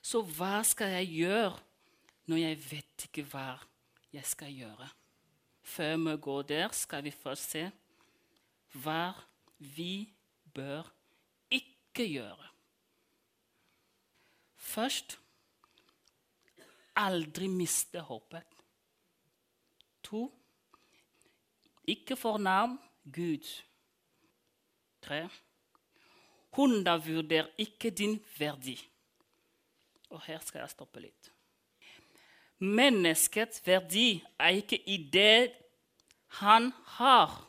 Så 0.02 0.22
hva 0.24 0.62
skal 0.64 0.94
jeg 0.96 1.10
gjøre 1.18 1.58
når 2.32 2.40
jeg 2.40 2.60
vet 2.70 3.08
ikke 3.10 3.26
hva 3.28 3.58
jeg 4.16 4.24
skal 4.24 4.54
gjøre? 4.56 4.88
Før 5.68 5.98
vi 6.06 6.16
går 6.24 6.48
der, 6.54 6.72
skal 6.72 7.04
vi 7.04 7.12
først 7.12 7.52
se 7.52 7.66
hva 8.74 9.14
vi 9.58 10.10
bør 10.54 10.88
ikke 11.52 12.08
gjøre. 12.08 12.50
Først 14.56 15.20
aldri 16.96 17.48
miste 17.48 18.02
håpet. 18.02 18.44
To 20.04 20.28
ikke 21.88 22.16
fornærm 22.16 22.80
Gud. 23.14 23.64
Tre 25.02 25.30
Undervurder 26.58 27.46
ikke 27.58 27.90
din 27.90 28.26
verdi. 28.38 28.90
Og 30.10 30.22
her 30.22 30.40
skal 30.40 30.60
jeg 30.60 30.70
stoppe 30.70 31.00
litt. 31.00 31.32
Menneskets 32.60 33.62
verdi 33.68 34.24
er 34.40 34.58
ikke 34.58 34.80
i 34.90 34.98
det 35.14 35.54
han 36.42 36.72
har, 36.98 37.47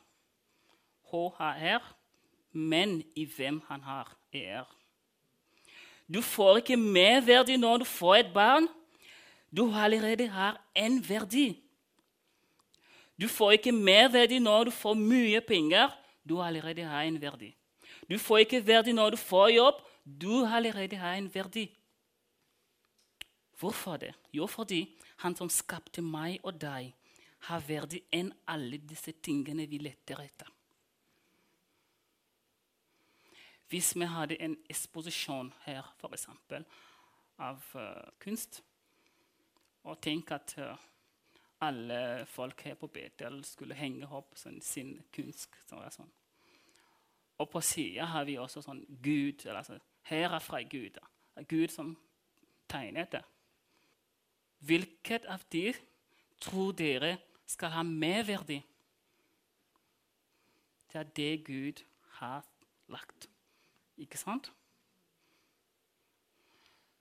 HHR, 1.11 1.85
men 2.53 3.03
i 3.15 3.25
hvem 3.25 3.63
han 3.69 3.83
har, 3.83 4.17
ER. 4.33 4.67
Du 6.09 6.23
får 6.23 6.63
ikke 6.63 6.77
mer 6.77 7.21
verdi 7.21 7.57
når 7.57 7.83
du 7.83 7.85
får 7.85 8.15
et 8.17 8.33
barn. 8.35 8.69
Du 9.57 9.69
allerede 9.73 10.29
har 10.29 10.61
en 10.77 11.01
verdi. 11.09 11.59
Du 13.21 13.29
får 13.29 13.59
ikke 13.59 13.73
mer 13.73 14.09
verdi 14.13 14.39
når 14.39 14.65
du 14.65 14.71
får 14.71 14.95
mye 14.95 15.41
penger. 15.41 15.93
Du 16.29 16.41
allerede 16.43 16.85
har 16.85 17.03
en 17.03 17.21
verdi. 17.21 17.55
Du 18.11 18.19
får 18.19 18.39
ikke 18.45 18.67
verdi 18.67 18.93
når 18.93 19.11
du 19.11 19.17
får 19.17 19.49
jobb. 19.49 19.83
Du 20.05 20.45
allerede 20.45 20.97
har 20.97 21.15
en 21.15 21.35
verdi. 21.35 21.69
Hvorfor 23.59 23.97
det? 23.97 24.15
Jo, 24.33 24.47
fordi 24.47 24.97
han 25.17 25.37
som 25.37 25.51
skapte 25.51 26.03
meg 26.03 26.39
og 26.43 26.61
deg, 26.61 26.95
har 27.49 27.63
verdi 27.67 28.01
enn 28.15 28.31
alle 28.51 28.79
disse 28.79 29.13
tingene 29.23 29.67
vi 29.67 29.79
leter 29.83 30.21
etter. 30.23 30.49
Hvis 33.69 33.95
vi 33.97 34.07
hadde 34.09 34.41
en 34.41 34.57
eksposisjon 34.71 35.53
her, 35.67 35.95
f.eks., 36.01 36.29
av 37.39 37.63
uh, 37.75 38.09
kunst, 38.19 38.63
og 39.85 40.01
tenk 40.03 40.33
at 40.35 40.55
uh, 40.59 40.87
alle 41.61 42.27
folk 42.27 42.63
her 42.67 42.75
på 42.75 42.89
Betel 42.93 43.43
skulle 43.47 43.77
henge 43.79 44.09
opp 44.15 44.37
sånn, 44.39 44.61
sin 44.63 44.97
kunst 45.15 45.55
sånn. 45.69 46.11
Og 47.39 47.51
på 47.53 47.63
sida 47.63 48.09
har 48.11 48.27
vi 48.27 48.39
også 48.39 48.63
sånn 48.65 48.83
Gud 49.03 49.45
altså, 49.47 49.79
Her 50.09 50.35
er 50.35 50.43
fra 50.43 50.61
Gud. 50.63 50.99
Gud 51.47 51.71
som 51.71 51.93
tegnet 52.71 53.13
det. 53.13 53.23
Hvilket 54.67 55.29
av 55.31 55.45
de 55.53 55.71
tror 56.43 56.73
dere 56.75 57.19
skal 57.47 57.77
ha 57.77 57.85
merverdi? 57.87 58.59
Det 60.89 60.99
er 60.99 61.11
det 61.15 61.33
Gud 61.47 61.85
har 62.19 62.47
lagt. 62.89 63.29
Ikke 63.99 64.19
sant? 64.19 64.53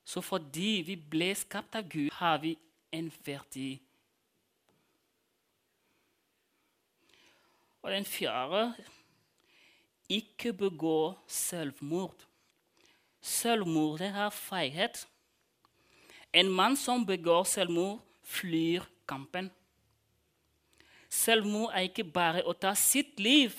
Så 0.08 0.22
fordi 0.24 0.84
vi 0.88 0.96
ble 0.96 1.34
skapt 1.36 1.76
av 1.76 1.88
Gud, 1.92 2.10
har 2.20 2.40
vi 2.42 2.56
en 2.96 3.10
verdi. 3.26 3.76
Og 7.84 7.92
den 7.92 8.08
fjerde 8.08 8.74
ikke 10.10 10.54
begå 10.56 11.14
selvmord. 11.28 12.24
Selvmord 13.22 14.02
er 14.02 14.30
feighet. 14.32 15.04
En 16.34 16.50
mann 16.52 16.76
som 16.80 17.06
begår 17.06 17.44
selvmord, 17.44 18.00
flyr 18.24 18.84
kampen. 19.08 19.52
Selvmord 21.10 21.72
er 21.76 21.88
ikke 21.88 22.04
bare 22.04 22.44
å 22.44 22.56
ta 22.56 22.74
sitt 22.76 23.20
liv, 23.20 23.56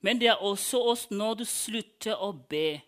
men 0.00 0.20
det 0.20 0.30
er 0.32 0.44
også 0.44 0.80
oss 0.92 1.06
når 1.12 1.42
du 1.42 1.44
slutter 1.48 2.20
å 2.20 2.32
be. 2.32 2.80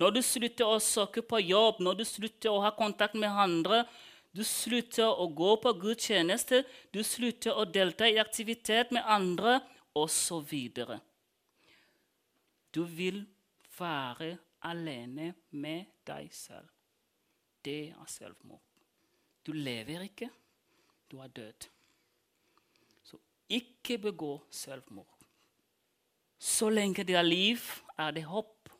Når 0.00 0.14
du 0.16 0.22
slutter 0.24 0.68
å 0.68 0.78
søke 0.80 1.22
på 1.24 1.40
jobb, 1.42 1.80
når 1.84 2.00
du 2.00 2.04
slutter 2.08 2.52
å 2.52 2.62
ha 2.64 2.70
kontakt 2.76 3.16
med 3.16 3.32
andre, 3.32 3.82
du 4.32 4.44
slutter 4.46 5.10
å 5.10 5.26
gå 5.34 5.56
på 5.60 5.72
gudstjeneste, 5.82 6.62
du 6.94 7.02
slutter 7.04 7.56
å 7.56 7.66
delta 7.68 8.08
i 8.08 8.20
aktivitet 8.22 8.94
med 8.94 9.04
andre, 9.04 9.58
osv. 9.98 10.52
Du 12.70 12.84
vil 12.86 13.24
være 13.78 14.36
alene 14.62 15.32
med 15.50 15.90
deg 16.06 16.30
selv. 16.34 16.68
Det 17.64 17.90
er 17.90 18.08
selvmord. 18.08 18.62
Du 19.44 19.52
lever 19.52 20.06
ikke. 20.06 20.30
du 21.10 21.18
er 21.18 21.28
død. 21.28 21.66
Så 23.02 23.18
ikke 23.48 23.98
begå 23.98 24.36
selvmord. 24.50 25.19
Så 26.40 26.70
lenge 26.72 27.04
det 27.04 27.16
er 27.20 27.26
liv, 27.26 27.60
er 27.98 28.10
det 28.16 28.24
håp. 28.24 28.70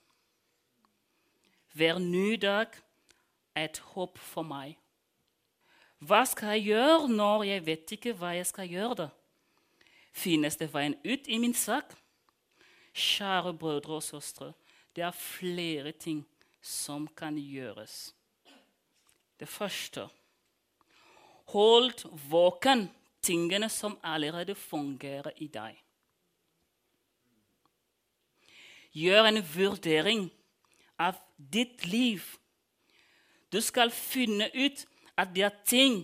Hver 1.77 1.99
ny 1.99 2.39
dag 2.41 2.73
er 3.55 3.65
et 3.69 3.79
håp 3.93 4.19
for 4.19 4.47
meg. 4.49 4.79
Hva 6.01 6.23
skal 6.25 6.57
jeg 6.57 6.71
gjøre 6.73 7.11
når 7.13 7.45
jeg 7.45 7.65
vet 7.67 7.93
ikke 7.97 8.15
hva 8.17 8.33
jeg 8.33 8.47
skal 8.49 8.71
gjøre? 8.73 8.95
da? 9.03 9.09
Finnes 10.17 10.57
det 10.57 10.71
veien 10.73 10.97
ut 11.05 11.29
i 11.29 11.39
min 11.39 11.55
sak? 11.55 11.93
Kjære 12.97 13.53
brødre 13.55 14.01
og 14.01 14.03
søstre, 14.03 14.53
det 14.97 15.05
er 15.05 15.15
flere 15.15 15.93
ting 15.93 16.25
som 16.63 17.07
kan 17.17 17.37
gjøres. 17.37 18.15
Det 19.41 19.49
første 19.49 20.09
Hold 21.51 22.07
våken 22.31 22.89
tingene 23.23 23.69
som 23.69 23.99
allerede 24.03 24.55
fungerer 24.55 25.33
i 25.37 25.49
deg. 25.51 25.77
Gjør 28.93 29.29
en 29.31 29.43
vurdering 29.55 30.31
av 30.99 31.19
ditt 31.37 31.87
liv. 31.87 32.25
Du 33.53 33.61
skal 33.61 33.91
finne 33.95 34.51
ut 34.55 34.87
at 35.19 35.31
det 35.35 35.45
er 35.47 35.63
ting 35.67 36.03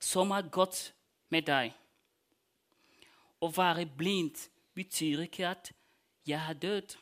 som 0.00 0.32
er 0.36 0.48
godt 0.52 0.92
med 1.32 1.46
deg. 1.48 1.72
Å 3.40 3.48
være 3.52 3.86
blind 3.86 4.48
betyr 4.74 5.24
ikke 5.26 5.48
at 5.48 5.72
'jeg 6.26 6.40
er 6.50 6.54
død'. 6.54 6.96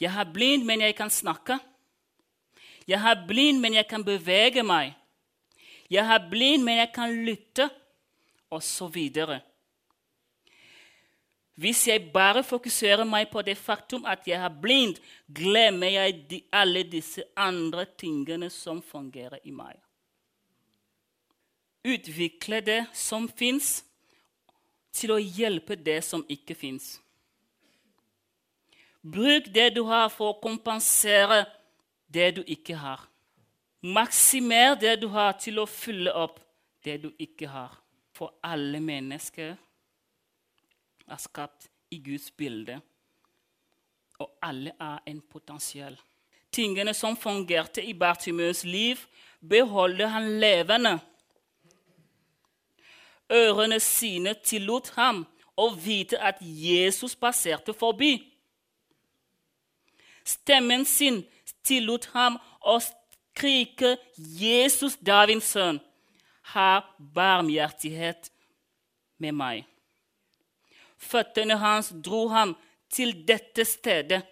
Jeg 0.00 0.20
er 0.20 0.32
blind, 0.32 0.64
men 0.64 0.80
jeg 0.80 0.96
kan 0.96 1.10
snakke. 1.10 1.58
Jeg 2.88 3.10
er 3.10 3.26
blind, 3.26 3.60
men 3.60 3.74
jeg 3.74 3.88
kan 3.88 4.04
bevege 4.04 4.62
meg. 4.62 4.94
Jeg 5.90 6.14
er 6.14 6.30
blind, 6.30 6.64
men 6.64 6.76
jeg 6.76 6.90
kan 6.94 7.12
lytte, 7.24 7.70
osv. 8.50 8.96
Hvis 11.54 11.86
jeg 11.86 12.10
bare 12.12 12.42
fokuserer 12.42 13.06
meg 13.06 13.28
på 13.30 13.42
det 13.46 13.54
faktum 13.58 14.06
at 14.10 14.26
jeg 14.26 14.40
er 14.42 14.60
blind, 14.62 14.96
glemmer 15.30 15.92
jeg 15.92 16.16
de, 16.30 16.40
alle 16.52 16.82
disse 16.82 17.22
andre 17.36 17.86
tingene 17.98 18.50
som 18.50 18.82
fungerer 18.82 19.38
i 19.46 19.54
meg. 19.54 19.78
Utvikle 21.84 22.60
det 22.64 22.82
som 22.96 23.28
fins, 23.28 23.84
til 24.94 25.10
å 25.10 25.18
hjelpe 25.18 25.74
det 25.74 26.00
som 26.06 26.22
ikke 26.30 26.54
fins. 26.54 27.00
Bruk 29.02 29.50
det 29.54 29.72
du 29.74 29.82
har, 29.88 30.08
for 30.08 30.32
å 30.32 30.40
kompensere 30.42 31.44
det 32.06 32.30
du 32.38 32.42
ikke 32.46 32.78
har. 32.78 33.02
Maksimer 33.82 34.78
det 34.80 34.96
du 35.02 35.08
har, 35.12 35.34
til 35.38 35.58
å 35.60 35.66
fylle 35.68 36.14
opp 36.14 36.38
det 36.86 37.00
du 37.02 37.10
ikke 37.18 37.50
har. 37.50 37.74
For 38.14 38.32
alle 38.46 38.80
mennesker 38.80 39.56
er 41.08 41.20
skapt 41.20 41.68
i 41.90 41.98
Guds 42.04 42.30
bilde, 42.30 42.80
og 44.18 44.30
alle 44.42 44.72
er 44.80 44.98
en 45.06 45.20
potensiell. 45.20 45.98
Tingene 46.52 46.94
som 46.94 47.16
fungerte 47.16 47.82
i 47.82 47.92
Bartimeus 47.92 48.64
liv, 48.64 48.96
beholder 49.48 50.06
han 50.06 50.28
levende. 50.40 50.98
Ørene 53.32 53.80
sine 53.80 54.34
tillot 54.44 54.92
ham 54.96 55.24
å 55.56 55.68
vite 55.74 56.20
at 56.22 56.38
Jesus 56.40 57.16
passerte 57.16 57.74
forbi. 57.74 58.16
Stemmen 60.24 60.84
sin 60.88 61.24
tillot 61.64 62.06
ham 62.14 62.38
å 62.60 62.78
skrike 62.80 63.96
'Jesus, 64.16 64.96
Davids 64.96 65.52
sønn, 65.52 65.80
ha 66.54 66.80
barmhjertighet 66.98 68.30
med 69.18 69.32
meg'. 69.32 69.73
Føttene 71.04 71.58
hans 71.60 71.92
dro 72.04 72.28
ham 72.32 72.54
til 72.88 73.12
dette 73.28 73.64
stedet. 73.68 74.22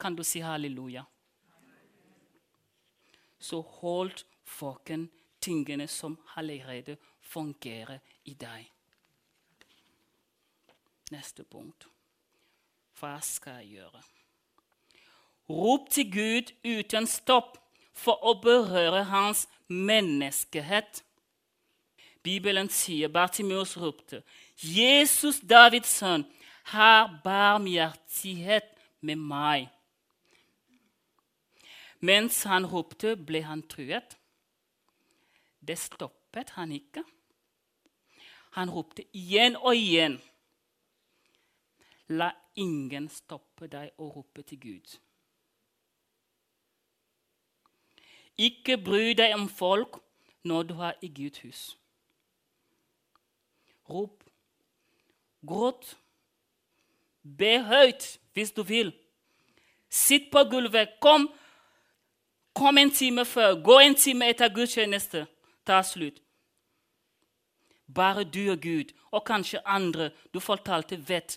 Kan 0.00 0.16
du 0.16 0.24
si 0.26 0.40
halleluja? 0.42 1.04
Så 3.38 3.60
hold 3.60 4.24
folken 4.44 5.10
tingene 5.42 5.88
som 5.88 6.18
allerede 6.36 6.96
fungerer 7.20 7.98
i 8.24 8.34
deg. 8.34 8.68
Neste 11.12 11.44
punkt. 11.44 11.86
Hva 12.98 13.18
skal 13.20 13.62
jeg 13.62 13.78
gjøre? 13.82 14.02
Rop 15.50 15.90
til 15.90 16.10
Gud 16.12 16.52
uten 16.64 17.08
stopp 17.10 17.58
for 17.92 18.22
å 18.24 18.36
berøre 18.40 19.04
hans 19.10 19.46
menneskehet. 19.68 21.02
Bibelen 22.22 22.70
sier 22.70 23.10
Bartimus 23.10 23.74
ropte, 23.76 24.22
'Jesus, 24.62 25.40
Davids 25.40 25.88
sønn, 25.88 26.24
har 26.64 27.20
barmhjertighet 27.24 28.64
med 29.00 29.16
meg.' 29.16 29.70
Mens 32.00 32.42
han 32.42 32.66
ropte, 32.66 33.16
ble 33.16 33.42
han 33.46 33.62
truet. 33.62 34.16
Det 35.66 35.78
stoppet 35.78 36.50
han 36.50 36.72
ikke. 36.72 37.04
Han 38.58 38.70
ropte 38.70 39.04
igjen 39.14 39.56
og 39.56 39.76
igjen. 39.76 40.18
La 42.08 42.32
ingen 42.58 43.06
stoppe 43.08 43.68
deg 43.70 43.94
å 44.02 44.10
rope 44.16 44.42
til 44.42 44.58
Gud. 44.60 44.96
Ikke 48.36 48.76
bry 48.82 49.14
deg 49.14 49.36
om 49.36 49.46
folk 49.48 50.00
når 50.42 50.68
du 50.68 50.74
er 50.82 50.98
i 51.06 51.12
Guds 51.14 51.44
hus. 51.46 51.62
Rop. 53.88 54.24
Gråt. 55.46 55.96
Be 57.22 57.62
høyt 57.62 58.18
hvis 58.32 58.52
du 58.52 58.62
vil. 58.62 58.92
Sitt 59.88 60.30
på 60.32 60.44
gulvet. 60.50 60.98
Kom. 61.00 61.28
Kom 62.54 62.78
en 62.78 62.90
time 62.90 63.24
før. 63.24 63.62
Gå 63.62 63.78
en 63.78 63.94
time 63.94 64.28
etter 64.30 64.52
gudstjeneste. 64.54 65.26
Ta 65.66 65.82
slutt. 65.82 66.22
Bare 67.94 68.24
du 68.24 68.50
og 68.50 68.60
Gud, 68.60 68.92
og 69.10 69.24
kanskje 69.24 69.60
andre 69.68 70.10
du 70.34 70.40
fortalte, 70.40 70.96
vet 71.08 71.36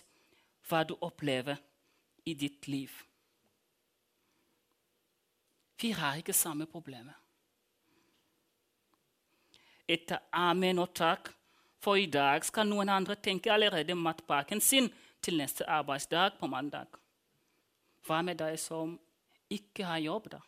hva 0.68 0.84
du 0.88 0.94
opplever 1.00 1.56
i 2.24 2.34
ditt 2.34 2.68
liv. 2.68 2.90
Vi 5.80 5.90
har 5.90 6.16
ikke 6.16 6.32
samme 6.32 6.66
problemet. 6.66 7.14
Etter 9.88 10.18
amen 10.32 10.78
og 10.78 10.94
takk 10.96 11.28
for 11.86 11.94
i 11.94 12.08
dag 12.10 12.42
skal 12.42 12.66
noen 12.66 12.90
andre 12.90 13.14
tenke 13.22 13.52
allerede 13.54 13.94
matpakken 13.94 14.58
sin 14.60 14.88
til 15.22 15.36
neste 15.38 15.68
arbeidsdag 15.70 16.34
på 16.40 16.48
mandag. 16.50 16.88
Hva 18.06 18.22
med 18.26 18.40
deg 18.40 18.56
som 18.58 18.96
ikke 19.50 19.86
har 19.86 20.02
jobb, 20.02 20.26
da? 20.32 20.40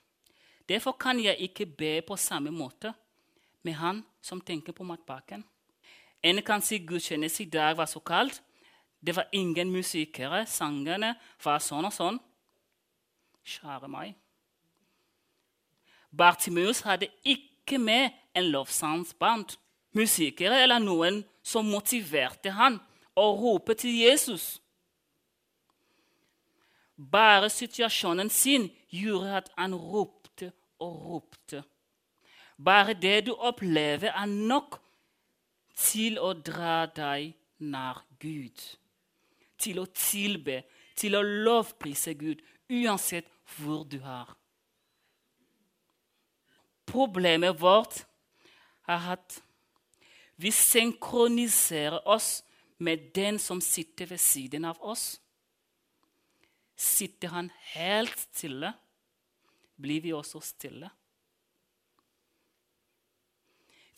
Derfor 0.68 0.96
kan 0.98 1.20
jeg 1.22 1.38
ikke 1.46 1.66
be 1.66 1.92
på 2.02 2.16
samme 2.18 2.50
måte 2.50 2.90
med 3.62 3.78
han 3.78 4.02
som 4.20 4.40
tenker 4.40 4.74
på 4.74 4.84
matpakken. 4.84 5.44
En 6.22 6.42
kan 6.42 6.62
si 6.62 6.80
gudstjeneste 6.82 7.44
i 7.46 7.50
dag 7.54 7.76
var 7.78 7.86
så 7.86 8.02
kaldt. 8.02 8.42
Det 9.00 9.14
var 9.14 9.30
ingen 9.32 9.70
musikere. 9.70 10.42
Sangene 10.46 11.14
var 11.44 11.62
sånn 11.62 11.86
og 11.86 11.94
sånn. 11.94 12.18
Kjære 13.46 13.88
meg. 13.88 14.18
Bartimeus 16.10 16.82
hadde 16.82 17.12
ikke 17.22 17.78
med 17.78 18.10
en 18.34 18.50
lovsangsband 18.50 19.54
musikere 19.98 20.62
eller 20.62 20.80
noen 20.82 21.22
som 21.42 21.68
motiverte 21.68 22.52
han 22.54 22.78
å 23.18 23.26
rope 23.38 23.74
til 23.78 23.96
Jesus. 24.04 24.58
Bare 26.98 27.50
situasjonen 27.50 28.30
sin 28.30 28.68
gjorde 28.90 29.36
at 29.42 29.50
han 29.58 29.74
ropte 29.74 30.52
og 30.82 30.94
ropte. 31.10 31.62
Bare 32.58 32.94
det 32.94 33.28
du 33.28 33.34
opplever, 33.34 34.10
er 34.10 34.26
nok 34.26 34.80
til 35.78 36.18
å 36.18 36.32
dra 36.34 36.86
deg 36.90 37.36
nær 37.62 38.02
Gud. 38.18 38.58
Til 39.58 39.78
å 39.82 39.86
tilbe, 39.94 40.64
til 40.98 41.14
å 41.14 41.22
lovprise 41.22 42.16
Gud, 42.18 42.42
uansett 42.70 43.30
hvor 43.58 43.86
du 43.86 44.00
er. 44.02 44.34
Problemet 46.88 47.60
vårt 47.60 48.02
er 48.88 49.12
at 49.14 49.38
vi 50.38 50.52
synkroniserer 50.54 52.06
oss 52.08 52.44
med 52.78 53.10
den 53.14 53.38
som 53.42 53.60
sitter 53.60 54.06
ved 54.06 54.20
siden 54.22 54.64
av 54.64 54.78
oss. 54.80 55.20
Sitter 56.78 57.32
han 57.34 57.50
helt 57.74 58.14
stille, 58.18 58.70
blir 59.76 60.04
vi 60.04 60.12
også 60.14 60.40
stille. 60.40 60.90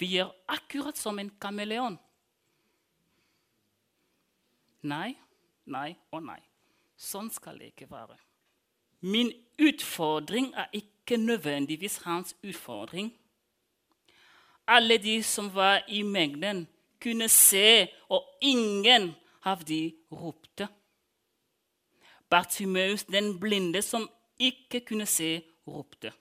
Vi 0.01 0.15
gjør 0.15 0.33
akkurat 0.49 0.97
som 0.97 1.19
en 1.21 1.29
kameleon. 1.37 1.99
Nei, 4.89 5.13
nei 5.69 5.91
og 6.09 6.25
nei. 6.25 6.41
Sånn 6.97 7.29
skal 7.33 7.61
det 7.61 7.75
ikke 7.75 7.91
være. 7.91 8.17
Min 9.05 9.29
utfordring 9.61 10.55
er 10.57 10.73
ikke 10.73 11.21
nødvendigvis 11.21 12.01
hans 12.07 12.33
utfordring. 12.41 13.13
Alle 14.67 14.99
de 14.99 15.23
som 15.23 15.55
var 15.55 15.85
i 15.89 16.03
mengden, 16.03 16.69
kunne 17.01 17.29
se, 17.29 17.89
og 18.09 18.25
ingen 18.43 19.15
av 19.45 19.65
de 19.65 19.93
ropte. 20.13 20.69
Bartimeus, 22.31 23.05
den 23.05 23.41
blinde 23.41 23.83
som 23.83 24.11
ikke 24.39 24.81
kunne 24.81 25.07
se, 25.07 25.41
ropte. 25.67 26.13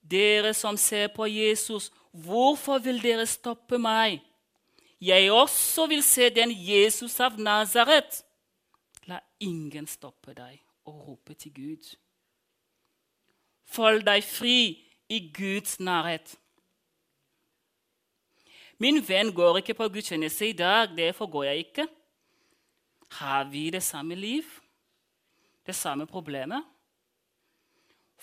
Dere 0.00 0.54
som 0.54 0.76
ser 0.76 1.08
på 1.14 1.26
Jesus, 1.26 1.92
hvorfor 2.12 2.78
vil 2.78 3.02
dere 3.02 3.26
stoppe 3.26 3.78
meg? 3.78 4.20
Jeg 5.00 5.32
også 5.32 5.86
vil 5.86 6.02
se 6.02 6.28
den 6.30 6.52
Jesus 6.52 7.20
av 7.20 7.38
Nazaret. 7.40 8.22
La 9.08 9.20
ingen 9.40 9.86
stoppe 9.88 10.34
deg 10.36 10.60
og 10.84 11.08
rope 11.08 11.34
til 11.34 11.54
Gud. 11.54 11.94
Følg 13.70 14.04
deg 14.06 14.24
fri 14.26 14.58
i 15.08 15.20
Guds 15.34 15.80
nærhet. 15.80 16.36
Min 18.80 19.02
venn 19.04 19.28
går 19.36 19.60
ikke 19.60 19.76
på 19.76 19.88
gudstjeneste 19.92 20.48
i 20.48 20.56
dag, 20.56 20.88
derfor 20.96 21.28
går 21.28 21.44
jeg 21.44 21.56
ikke. 21.56 21.88
Har 23.10 23.44
vi 23.44 23.70
det 23.70 23.82
samme 23.82 24.14
liv? 24.14 24.42
Det 25.66 25.74
samme 25.74 26.06
problemet? 26.06 26.64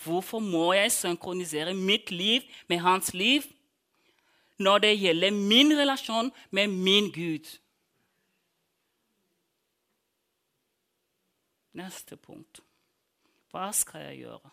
Hvorfor 0.04 0.38
må 0.38 0.72
jeg 0.72 0.92
synkronisere 0.92 1.74
mitt 1.74 2.10
liv 2.10 2.40
med 2.68 2.78
hans 2.78 3.14
liv 3.14 3.42
når 4.58 4.78
det 4.78 4.98
gjelder 4.98 5.30
min 5.30 5.78
relasjon 5.78 6.32
med 6.50 6.66
min 6.66 7.12
Gud? 7.12 7.58
Neste 11.72 12.16
punkt. 12.16 12.60
Hva 13.50 13.70
skal 13.72 14.08
jeg 14.08 14.18
gjøre? 14.24 14.50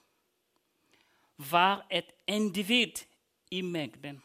Vær 1.37 1.85
et 1.89 2.13
individ 2.27 3.01
i 3.51 3.61
mengden. 3.61 4.21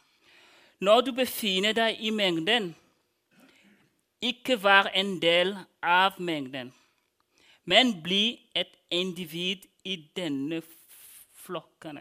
Når 0.81 1.01
du 1.01 1.13
befinner 1.13 1.75
deg 1.77 1.99
i 2.01 2.11
mengden, 2.11 2.71
ikke 4.21 4.57
vær 4.63 4.89
en 4.97 5.19
del 5.21 5.53
av 5.85 6.17
mengden, 6.21 6.73
men 7.69 7.93
bli 8.05 8.41
et 8.57 8.73
individ 8.93 9.67
i 9.85 9.99
denne 10.17 10.63
flokken. 11.45 12.01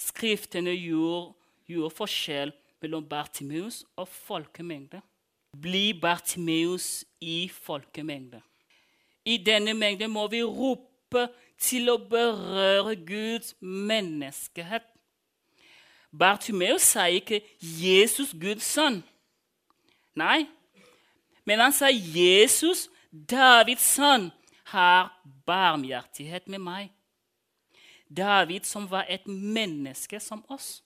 Skriftene 0.00 0.74
gjorde, 0.74 1.36
gjorde 1.70 1.94
forskjell 1.94 2.54
mellom 2.82 3.06
Bartimeus 3.06 3.84
og 3.94 4.08
folkemengde. 4.10 5.02
Bli 5.54 5.92
Bartimeus 5.94 7.04
i 7.20 7.46
folkemengde. 7.52 8.42
I 9.24 9.36
denne 9.46 9.74
mengden 9.74 10.10
må 10.10 10.26
vi 10.32 10.42
rope 10.42 11.28
til 11.60 11.90
å 11.92 11.98
berøre 12.10 12.96
Guds 13.06 13.54
menneskehet. 13.60 14.89
Bartimeus 16.18 16.82
sa 16.82 17.04
ikke 17.04 17.40
'Jesus, 17.60 18.34
Guds 18.40 18.64
sønn'. 18.64 19.02
Nei, 20.14 20.46
men 21.44 21.58
han 21.58 21.72
sa 21.72 21.86
'Jesus, 21.86 22.88
Davids 23.30 23.82
sønn, 23.82 24.30
har 24.64 25.22
barmhjertighet 25.46 26.48
med 26.48 26.58
meg'. 26.58 26.90
David 28.16 28.60
som 28.64 28.90
var 28.90 29.06
et 29.08 29.26
menneske 29.26 30.20
som 30.20 30.44
oss. 30.48 30.82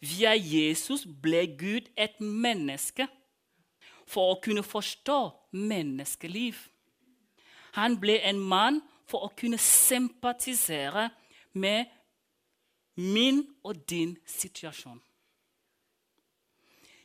Via 0.00 0.34
Jesus 0.36 1.06
ble 1.22 1.46
Gud 1.58 1.88
et 1.96 2.20
menneske 2.20 3.08
for 4.06 4.34
å 4.34 4.40
kunne 4.42 4.62
forstå 4.62 5.18
menneskeliv. 5.52 6.54
Han 7.74 7.98
ble 8.00 8.20
en 8.22 8.38
mann 8.38 8.80
for 9.10 9.26
å 9.26 9.32
kunne 9.36 9.58
sympatisere 9.58 11.10
med 11.52 11.90
min 12.96 13.46
og 13.62 13.88
din 13.90 14.18
situasjon. 14.26 15.02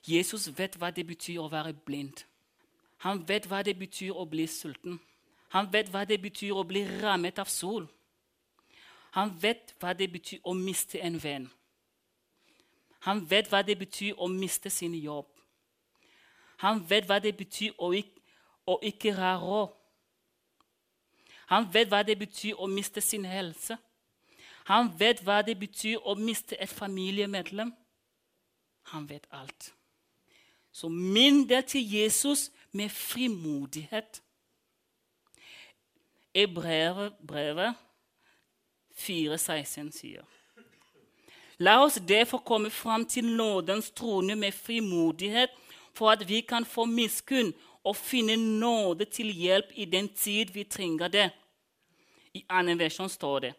Jesus 0.07 0.49
vet 0.57 0.75
hva 0.79 0.89
det 0.91 1.05
betyr 1.07 1.39
å 1.39 1.49
være 1.51 1.73
blind. 1.73 2.23
Han 3.05 3.21
vet 3.27 3.47
hva 3.49 3.61
det 3.63 3.77
betyr 3.77 4.17
å 4.17 4.25
bli 4.25 4.47
sulten. 4.47 4.99
Han 5.51 5.67
vet 5.73 5.89
hva 5.91 6.05
det 6.05 6.21
betyr 6.21 6.55
å 6.55 6.63
bli 6.63 6.85
rammet 7.01 7.39
av 7.39 7.49
sol. 7.49 7.89
Han 9.11 9.33
vet 9.41 9.75
hva 9.79 9.93
det 9.93 10.07
betyr 10.11 10.39
å 10.43 10.53
miste 10.53 11.01
en 11.03 11.17
venn. 11.19 11.49
Han 13.01 13.25
vet 13.29 13.49
hva 13.49 13.61
det 13.65 13.75
betyr 13.77 14.15
å 14.17 14.27
miste 14.31 14.69
sin 14.69 14.95
jobb. 14.95 15.27
Han 16.61 16.83
vet 16.89 17.07
hva 17.09 17.17
det 17.19 17.33
betyr 17.37 17.73
å 17.77 17.91
ikke, 17.97 18.21
å 18.69 18.77
ikke 18.85 19.13
ha 19.17 19.33
råd. 19.41 19.73
Han 21.51 21.65
vet 21.73 21.89
hva 21.89 22.03
det 22.05 22.15
betyr 22.19 22.59
å 22.61 22.67
miste 22.69 23.01
sin 23.01 23.25
helse. 23.25 23.75
Han 24.65 24.91
vet 24.99 25.21
hva 25.25 25.41
det 25.45 25.57
betyr 25.59 26.01
å 26.05 26.15
miste 26.15 26.57
et 26.61 26.69
familiemedlem. 26.69 27.73
Han 28.93 29.07
vet 29.09 29.27
alt. 29.31 29.71
Så 30.71 30.89
minn 30.89 31.43
deg 31.47 31.65
til 31.67 31.95
Jesus 31.95 32.49
med 32.71 32.91
frimodighet. 32.91 34.21
I 36.33 36.45
brevet, 36.47 37.17
brevet 37.27 37.75
4,16 38.95 39.89
sier 39.91 40.27
La 41.61 41.75
oss 41.83 41.99
derfor 42.07 42.39
komme 42.41 42.71
fram 42.73 43.03
til 43.05 43.27
nådens 43.37 43.91
trone 43.91 44.35
med 44.35 44.53
frimodighet, 44.55 45.51
for 45.93 46.09
at 46.09 46.23
vi 46.29 46.39
kan 46.41 46.65
få 46.65 46.85
miskunn 46.85 47.51
og 47.83 47.95
finne 47.95 48.35
nåde 48.35 49.05
til 49.05 49.29
hjelp 49.29 49.75
i 49.75 49.85
den 49.85 50.07
tid 50.09 50.53
vi 50.53 50.63
trenger 50.63 51.07
det. 51.07 51.27
I 52.33 52.41
annen 52.49 52.79
versjon 52.79 53.09
står 53.09 53.39
det 53.39 53.53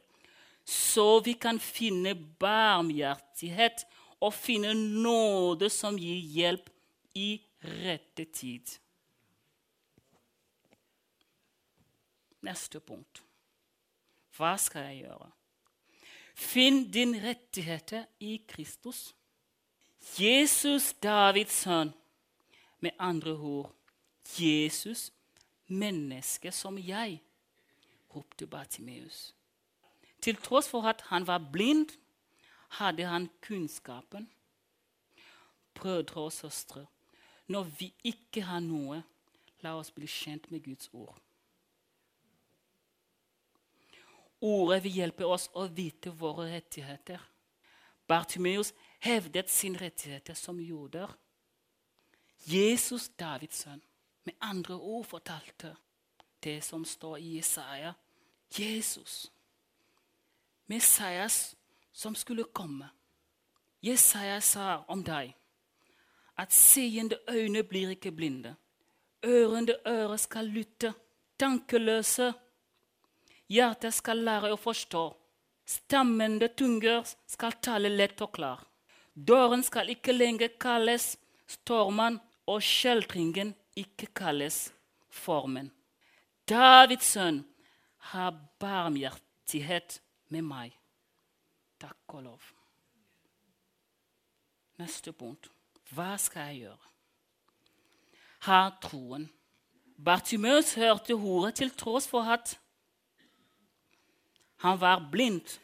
så 0.72 1.20
vi 1.20 1.34
kan 1.36 1.60
finne 1.60 2.14
barmhjertighet 2.16 3.84
og 4.22 4.32
finne 4.34 4.72
nåde 4.74 5.68
som 5.72 5.98
gir 6.00 6.20
hjelp 6.36 6.70
i 7.18 7.34
rette 7.84 8.24
tid. 8.32 8.78
Neste 12.42 12.80
punkt. 12.80 13.22
Hva 14.36 14.56
skal 14.58 14.88
jeg 14.88 15.04
gjøre? 15.04 15.28
Finn 16.34 16.86
din 16.90 17.12
rettigheter 17.20 18.06
i 18.24 18.38
Kristus. 18.48 19.12
Jesus, 20.18 20.92
Davids 21.02 21.60
sønn. 21.62 21.92
Med 22.82 22.96
andre 22.98 23.36
ord 23.36 23.70
Jesus, 24.38 25.12
menneske 25.66 26.50
som 26.50 26.78
jeg, 26.78 27.20
ropte 28.10 28.46
Bartimeus. 28.46 29.30
Til 30.22 30.38
tross 30.38 30.68
for 30.70 30.86
at 30.86 31.02
han 31.10 31.26
var 31.26 31.42
blind, 31.52 31.88
hadde 32.78 33.04
han 33.04 33.30
kunnskapen. 33.42 34.30
Brødre 35.74 36.20
og 36.20 36.32
søstre, 36.32 36.86
når 37.46 37.62
vi 37.62 37.94
ikke 38.04 38.42
har 38.46 38.60
noe, 38.60 39.02
la 39.62 39.74
oss 39.78 39.90
bli 39.90 40.06
kjent 40.06 40.50
med 40.50 40.62
Guds 40.64 40.90
ord. 40.92 41.18
Ordet 44.42 44.82
vil 44.84 44.96
hjelpe 45.02 45.26
oss 45.26 45.48
å 45.54 45.68
vite 45.70 46.10
våre 46.18 46.48
rettigheter. 46.50 47.20
Bartimeus 48.10 48.72
hevdet 49.02 49.50
sine 49.50 49.78
rettigheter 49.78 50.34
som 50.34 50.58
jorder. 50.60 51.10
Jesus, 52.46 53.08
Davids 53.08 53.62
sønn, 53.62 53.82
med 54.26 54.34
andre 54.42 54.74
ord 54.74 55.06
fortalte 55.06 55.76
det 56.42 56.58
som 56.66 56.84
står 56.84 57.16
i 57.22 57.36
Jesaja. 57.36 57.94
Jesus 58.58 59.30
Messias 60.72 61.56
som 61.92 62.14
skulle 62.14 62.44
komme. 62.44 62.88
Jesaja 63.80 64.40
sa 64.40 64.84
om 64.88 65.02
deg 65.04 65.34
at 66.40 66.52
seende 66.56 67.18
øyne 67.28 67.60
blir 67.68 67.90
ikke 67.92 68.12
blinde. 68.16 68.54
Ørende 69.22 69.74
ører 69.86 70.16
skal 70.16 70.48
lytte. 70.48 70.94
Tankeløse 71.38 72.32
hjerter 73.52 73.92
skal 73.92 74.22
lære 74.24 74.52
å 74.54 74.60
forstå. 74.60 75.02
Stammende 75.68 76.48
tunger 76.56 77.04
skal 77.28 77.58
tale 77.60 77.90
lett 77.92 78.22
og 78.24 78.32
klar. 78.38 78.62
Døren 79.12 79.62
skal 79.66 79.92
ikke 79.92 80.14
lenger 80.14 80.54
kalles 80.62 81.16
stormen, 81.46 82.16
og 82.48 82.64
skjeltringen 82.64 83.52
ikke 83.78 84.08
kalles 84.16 84.72
formen. 85.12 85.68
Davids 86.48 87.12
sønn 87.12 87.42
har 88.12 88.32
barmhjertighet 88.60 90.00
med 90.32 90.46
meg. 90.46 90.74
Takk 91.82 92.16
og 92.16 92.24
lov. 92.24 92.48
Neste 94.80 95.12
punkt. 95.12 95.50
Hva 95.92 96.16
skal 96.20 96.52
jeg 96.52 96.64
gjøre? 96.64 96.90
Ha 98.48 98.60
troen. 98.82 99.28
Bartimeus 100.02 100.74
hørte 100.74 101.14
ordet 101.14 101.60
til 101.60 101.70
tross 101.78 102.08
for 102.10 102.26
at 102.26 102.56
han 104.64 104.80
var 104.80 105.04
blind. 105.12 105.58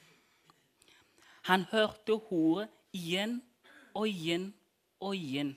Han 1.49 1.65
hørte 1.71 2.19
ordet 2.19 2.69
igjen 2.93 3.41
og 3.95 4.09
igjen 4.11 4.53
og 5.01 5.17
igjen 5.17 5.57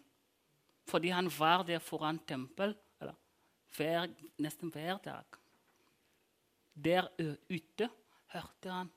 fordi 0.91 1.07
han 1.13 1.29
var 1.31 1.61
der 1.63 1.79
foran 1.79 2.17
tempel 2.27 2.73
nesten 4.41 4.71
hver 4.73 4.97
dag. 5.05 5.37
Der 6.75 7.07
ute 7.47 7.87
hørte 8.33 8.71
han 8.71 8.89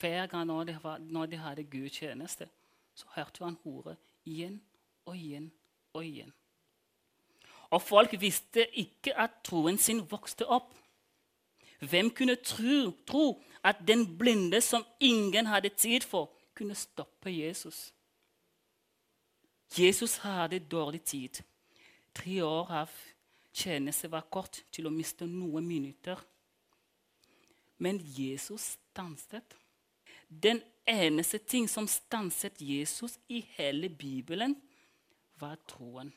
Hver 0.00 0.26
gang 0.26 0.46
når 0.46 0.64
de, 0.64 0.78
når 1.00 1.26
de 1.26 1.36
hadde 1.36 1.64
gudstjeneste, 1.64 2.48
så 2.94 3.06
hørte 3.14 3.44
han 3.44 3.58
ordet 3.64 3.96
igjen 4.24 4.62
og 5.04 5.16
igjen 5.16 5.52
og 5.92 6.04
igjen. 6.04 6.32
Og 7.70 7.82
folk 7.82 8.14
visste 8.20 8.66
ikke 8.78 9.16
at 9.18 9.30
troen 9.44 9.78
sin 9.78 10.04
vokste 10.10 10.46
opp. 10.46 10.74
Hvem 11.80 12.10
kunne 12.14 12.36
tro, 12.36 12.90
tro 13.06 13.42
at 13.64 13.76
den 13.86 14.06
blinde 14.18 14.60
som 14.60 14.84
ingen 15.00 15.46
hadde 15.46 15.68
tid 15.68 16.00
for, 16.00 16.30
kunne 16.54 16.74
stoppe 16.74 17.30
Jesus? 17.30 17.92
Jesus 19.78 20.16
hadde 20.16 20.58
dårlig 20.58 21.02
tid. 21.02 21.42
Tre 22.14 22.44
år 22.44 22.70
av 22.70 22.90
tjeneste 23.52 24.10
var 24.10 24.28
kort 24.30 24.62
til 24.70 24.86
å 24.86 24.92
miste 24.94 25.26
noen 25.26 25.66
minutter. 25.66 26.20
Men 27.82 27.98
Jesus 27.98 28.76
stanset. 28.76 29.56
Den 30.42 30.62
eneste 30.86 31.38
ting 31.38 31.68
som 31.70 31.86
stanset 31.88 32.60
Jesus 32.60 33.18
i 33.28 33.40
hele 33.56 33.88
Bibelen, 33.88 34.56
var 35.40 35.58
troen. 35.68 36.12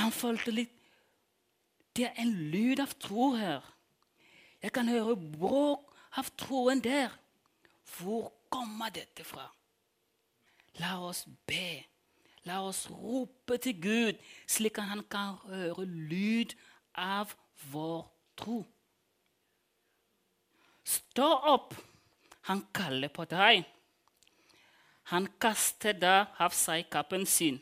Han 0.00 0.12
følte 0.12 0.54
litt 0.54 0.78
Det 1.92 2.06
er 2.06 2.20
en 2.22 2.30
lyd 2.48 2.80
av 2.80 2.94
tro 2.96 3.34
her. 3.36 3.64
Jeg 4.62 4.72
kan 4.72 4.88
høre 4.88 5.12
bråk 5.16 5.90
av 6.16 6.30
troen 6.40 6.80
der. 6.80 7.12
Hvor 7.98 8.30
kommer 8.48 8.88
dette 8.88 9.26
fra? 9.28 9.44
La 10.80 10.94
oss 11.04 11.26
be. 11.44 11.82
La 12.48 12.62
oss 12.64 12.86
rope 12.90 13.58
til 13.60 13.76
Gud, 13.82 14.22
slik 14.48 14.80
at 14.80 14.88
han 14.88 15.04
kan 15.10 15.36
høre 15.50 15.84
lyd 15.84 16.56
av 16.96 17.36
vår 17.70 18.08
tro. 18.40 18.62
Stå 20.92 21.28
opp, 21.54 21.74
han 22.48 22.66
kaller 22.74 23.12
på 23.12 23.24
deg. 23.30 23.62
Han 25.12 25.28
kaster 25.40 25.96
da 25.96 26.16
av 26.42 26.54
seg 26.56 26.88
kappen 26.92 27.24
sin. 27.28 27.58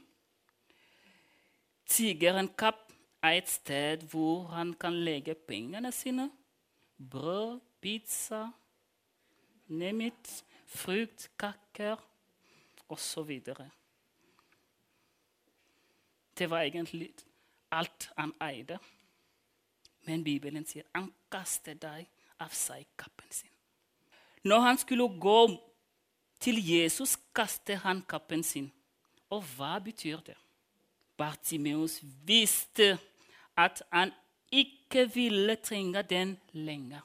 Tigerenkapp 1.90 2.86
er 3.26 3.40
et 3.40 3.50
sted 3.50 4.04
hvor 4.12 4.50
han 4.54 4.72
kan 4.80 4.96
legge 5.04 5.34
pengene 5.34 5.92
sine. 5.94 6.28
Brød, 6.96 7.60
pizza, 7.80 8.44
nemit, 9.66 10.30
frukt, 10.66 11.30
kaker 11.40 12.00
osv. 12.90 13.30
Det 16.38 16.50
var 16.50 16.62
egentlig 16.62 17.12
alt 17.70 18.10
han 18.16 18.34
eide. 18.42 18.78
Men 20.08 20.24
Bibelen 20.24 20.64
sier 20.66 20.86
han 20.94 21.10
kaster 21.32 21.76
deg 21.76 22.08
av 22.40 22.52
seg 22.56 22.86
kappen 22.98 23.30
sin. 23.30 23.50
Når 24.44 24.60
han 24.60 24.78
skulle 24.80 25.08
gå 25.20 25.40
til 26.40 26.60
Jesus, 26.64 27.18
kastet 27.36 27.82
han 27.84 28.02
kappen 28.08 28.42
sin. 28.42 28.70
Og 29.30 29.44
hva 29.56 29.78
betyr 29.84 30.22
det? 30.26 30.36
Bartimeus 31.16 32.00
visste 32.26 32.96
at 33.56 33.82
han 33.92 34.12
ikke 34.50 35.04
ville 35.14 35.56
trenge 35.56 36.02
den 36.02 36.38
lenger. 36.52 37.04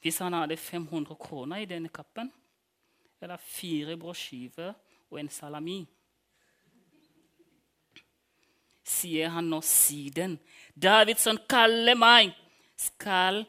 Hvis 0.00 0.18
han 0.18 0.32
hadde 0.32 0.56
500 0.56 1.16
kroner 1.20 1.56
i 1.56 1.64
denne 1.68 1.88
kappen, 1.88 2.32
eller 3.20 3.36
fire 3.36 3.96
brødskiver 3.96 4.72
og 5.10 5.20
en 5.20 5.28
salami 5.28 5.86
Sier 8.90 9.28
han 9.28 9.44
nå 9.44 9.60
siden, 9.62 10.38
Davidsson 10.74 11.38
kaller 11.48 11.94
meg, 11.94 12.32
skal 12.80 13.44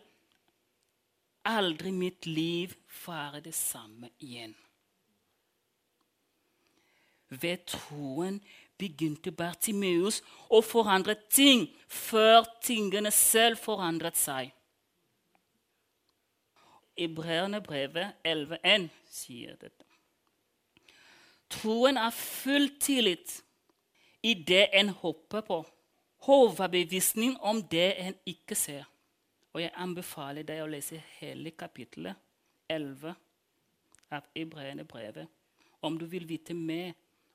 aldri 1.47 1.91
mitt 1.95 2.27
liv 2.27 2.73
være 3.05 3.41
det 3.47 3.55
samme 3.55 4.11
igjen. 4.19 4.55
Ved 7.31 7.63
troen 7.71 8.41
begynte 8.81 9.31
Bartimeus 9.31 10.19
å 10.51 10.59
forandre 10.65 11.15
ting 11.31 11.69
før 11.87 12.43
tingene 12.63 13.11
selv 13.15 13.61
forandret 13.61 14.19
seg. 14.19 14.51
Hebreerne 16.99 17.61
brevet 17.63 18.19
11.1 18.27 18.89
sier 19.09 19.55
dette. 19.61 19.87
Troen 21.51 21.97
er 21.97 22.11
full 22.15 22.67
tillit 22.83 23.39
i 24.27 24.35
det 24.35 24.67
en 24.77 24.91
håper 25.01 25.41
på. 25.47 25.63
Overbevisning 26.31 27.37
om 27.41 27.63
det 27.71 27.89
en 28.03 28.17
ikke 28.29 28.55
ser. 28.55 28.90
Og 29.53 29.61
jeg 29.61 29.73
anbefaler 29.75 30.47
deg 30.47 30.63
å 30.63 30.69
lese 30.71 30.99
hele 31.19 31.51
kapittelet 31.51 32.15
11 32.71 33.15
av 34.11 34.27
Hebreerne 34.35 34.85
brevet 34.87 35.27
om 35.81 35.97
du 35.97 36.05
vil 36.05 36.27
vite 36.29 36.53
mer 36.53 36.93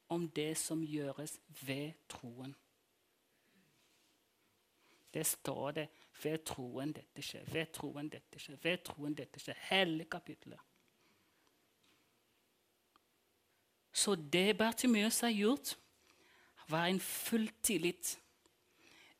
om 0.08 0.28
det 0.28 0.54
som 0.58 0.84
gjøres 0.84 1.36
ved 1.66 1.92
troen. 2.08 2.54
Det 5.12 5.26
står 5.26 5.70
det 5.70 5.86
ved 6.22 6.44
troen 6.44 6.92
dette 6.92 7.22
skjer, 7.24 7.44
ved 7.52 7.72
troen 7.72 8.08
dette 8.12 8.40
skjer, 8.40 8.58
ved 8.62 8.82
troen 8.84 9.14
dette 9.16 9.40
skjer. 9.40 9.58
Hele 9.70 10.04
kapittelet. 10.04 10.60
Så 13.96 14.14
det 14.14 14.58
Bartimeus 14.58 15.20
har 15.24 15.32
gjort, 15.32 15.76
var 16.68 16.86
en 16.86 17.00
full 17.00 17.48
tillit, 17.62 18.18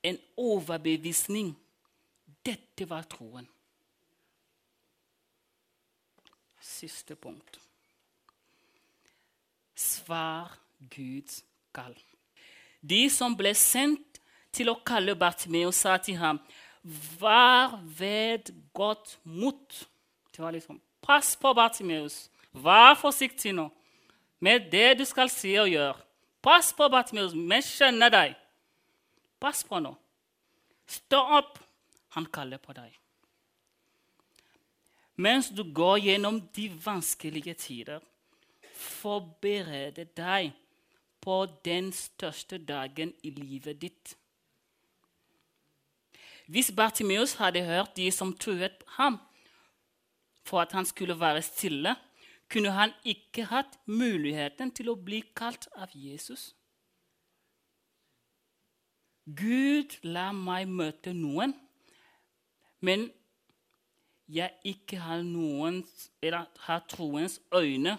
en 0.03 0.19
overbevisning. 0.37 1.55
Dette 2.47 2.87
var 2.89 3.07
troen. 3.11 3.47
Siste 6.61 7.17
punkt. 7.17 7.61
Svar 9.75 10.55
Guds 10.79 11.43
kall. 11.75 11.97
De 12.81 13.07
som 13.11 13.35
ble 13.37 13.53
sendt 13.59 14.21
til 14.55 14.71
å 14.71 14.79
kalle 14.87 15.17
Bartimeus, 15.19 15.83
sa 15.83 15.97
til 15.99 16.17
ham, 16.17 16.41
'Vær 16.85 17.81
ved 17.99 18.55
godt 18.73 19.19
mot.' 19.25 19.89
Det 20.33 20.39
var 20.45 20.53
liksom, 20.53 20.81
Pass 21.03 21.37
på, 21.37 21.53
Bartimeus. 21.55 22.31
Vær 22.53 22.95
forsiktig 22.95 23.53
nå 23.55 23.71
med 24.41 24.71
det 24.71 24.99
du 24.99 25.05
skal 25.05 25.31
si 25.31 25.55
og 25.55 25.69
gjøre. 25.71 25.95
Pass 26.43 26.73
på, 26.73 26.89
Bartimeus. 26.89 27.33
Vi 27.35 27.61
skjønner 27.63 28.11
deg. 28.11 28.35
Pass 29.41 29.65
på 29.65 29.79
nå. 29.81 29.95
Stå 30.87 31.21
opp. 31.39 31.59
Han 32.17 32.27
kaller 32.33 32.61
på 32.63 32.73
deg. 32.77 32.95
Mens 35.17 35.49
du 35.53 35.63
går 35.73 35.99
gjennom 36.05 36.41
de 36.57 36.69
vanskelige 36.85 37.55
tider, 37.61 38.01
forbered 38.77 40.03
deg 40.17 40.53
på 41.25 41.37
den 41.65 41.93
største 41.97 42.59
dagen 42.59 43.15
i 43.25 43.33
livet 43.37 43.81
ditt. 43.81 44.17
Hvis 46.47 46.71
Bartimeus 46.73 47.35
hadde 47.41 47.65
hørt 47.67 47.97
de 47.97 48.11
som 48.13 48.37
truet 48.37 48.85
ham 48.99 49.19
for 50.47 50.61
at 50.61 50.73
han 50.77 50.87
skulle 50.87 51.17
være 51.21 51.43
stille, 51.43 51.97
kunne 52.49 52.71
han 52.71 52.93
ikke 53.05 53.49
hatt 53.51 53.81
muligheten 53.87 54.71
til 54.71 54.93
å 54.93 55.01
bli 55.09 55.25
kalt 55.35 55.67
av 55.75 55.91
Jesus. 55.95 56.53
Gud 59.27 59.97
la 60.07 60.29
meg 60.31 60.69
møte 60.71 61.11
noen, 61.17 61.57
men 62.81 63.11
jeg 64.29 64.51
ikke 64.65 64.99
har, 64.99 65.23
noens, 65.23 66.11
har 66.67 66.85
troens 66.89 67.41
øyne 67.55 67.97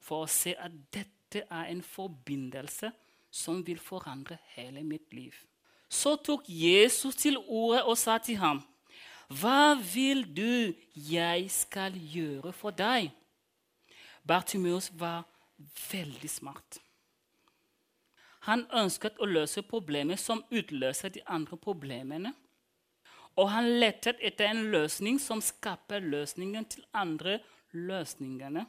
for 0.00 0.24
å 0.24 0.30
se 0.30 0.54
at 0.58 0.72
dette 0.94 1.42
er 1.50 1.70
en 1.72 1.82
forbindelse 1.82 2.92
som 3.30 3.62
vil 3.66 3.80
forandre 3.82 4.38
hele 4.54 4.84
mitt 4.84 5.12
liv. 5.12 5.34
Så 5.88 6.16
tok 6.16 6.48
Jesus 6.48 7.16
til 7.16 7.38
ordet 7.38 7.82
og 7.84 7.98
sa 7.98 8.18
til 8.18 8.36
ham, 8.36 8.62
'Hva 9.28 9.74
vil 9.94 10.22
du 10.36 10.74
jeg 10.94 11.50
skal 11.50 11.92
gjøre 11.92 12.52
for 12.52 12.70
deg?' 12.70 13.10
Bartimeus 14.26 14.90
var 14.94 15.24
veldig 15.92 16.30
smart. 16.30 16.78
Han 18.40 18.66
ønsket 18.70 19.18
å 19.18 19.26
løse 19.26 19.62
problemet 19.62 20.18
som 20.18 20.44
utløser 20.50 21.08
de 21.08 21.20
andre 21.26 21.56
problemene. 21.56 22.34
Og 23.36 23.50
han 23.52 23.68
lettet 23.80 24.20
etter 24.24 24.48
en 24.48 24.70
løsning 24.72 25.18
som 25.20 25.42
skaper 25.44 26.00
løsningen 26.00 26.64
til 26.72 26.86
andre 26.96 27.38
løsningene. 27.72 28.66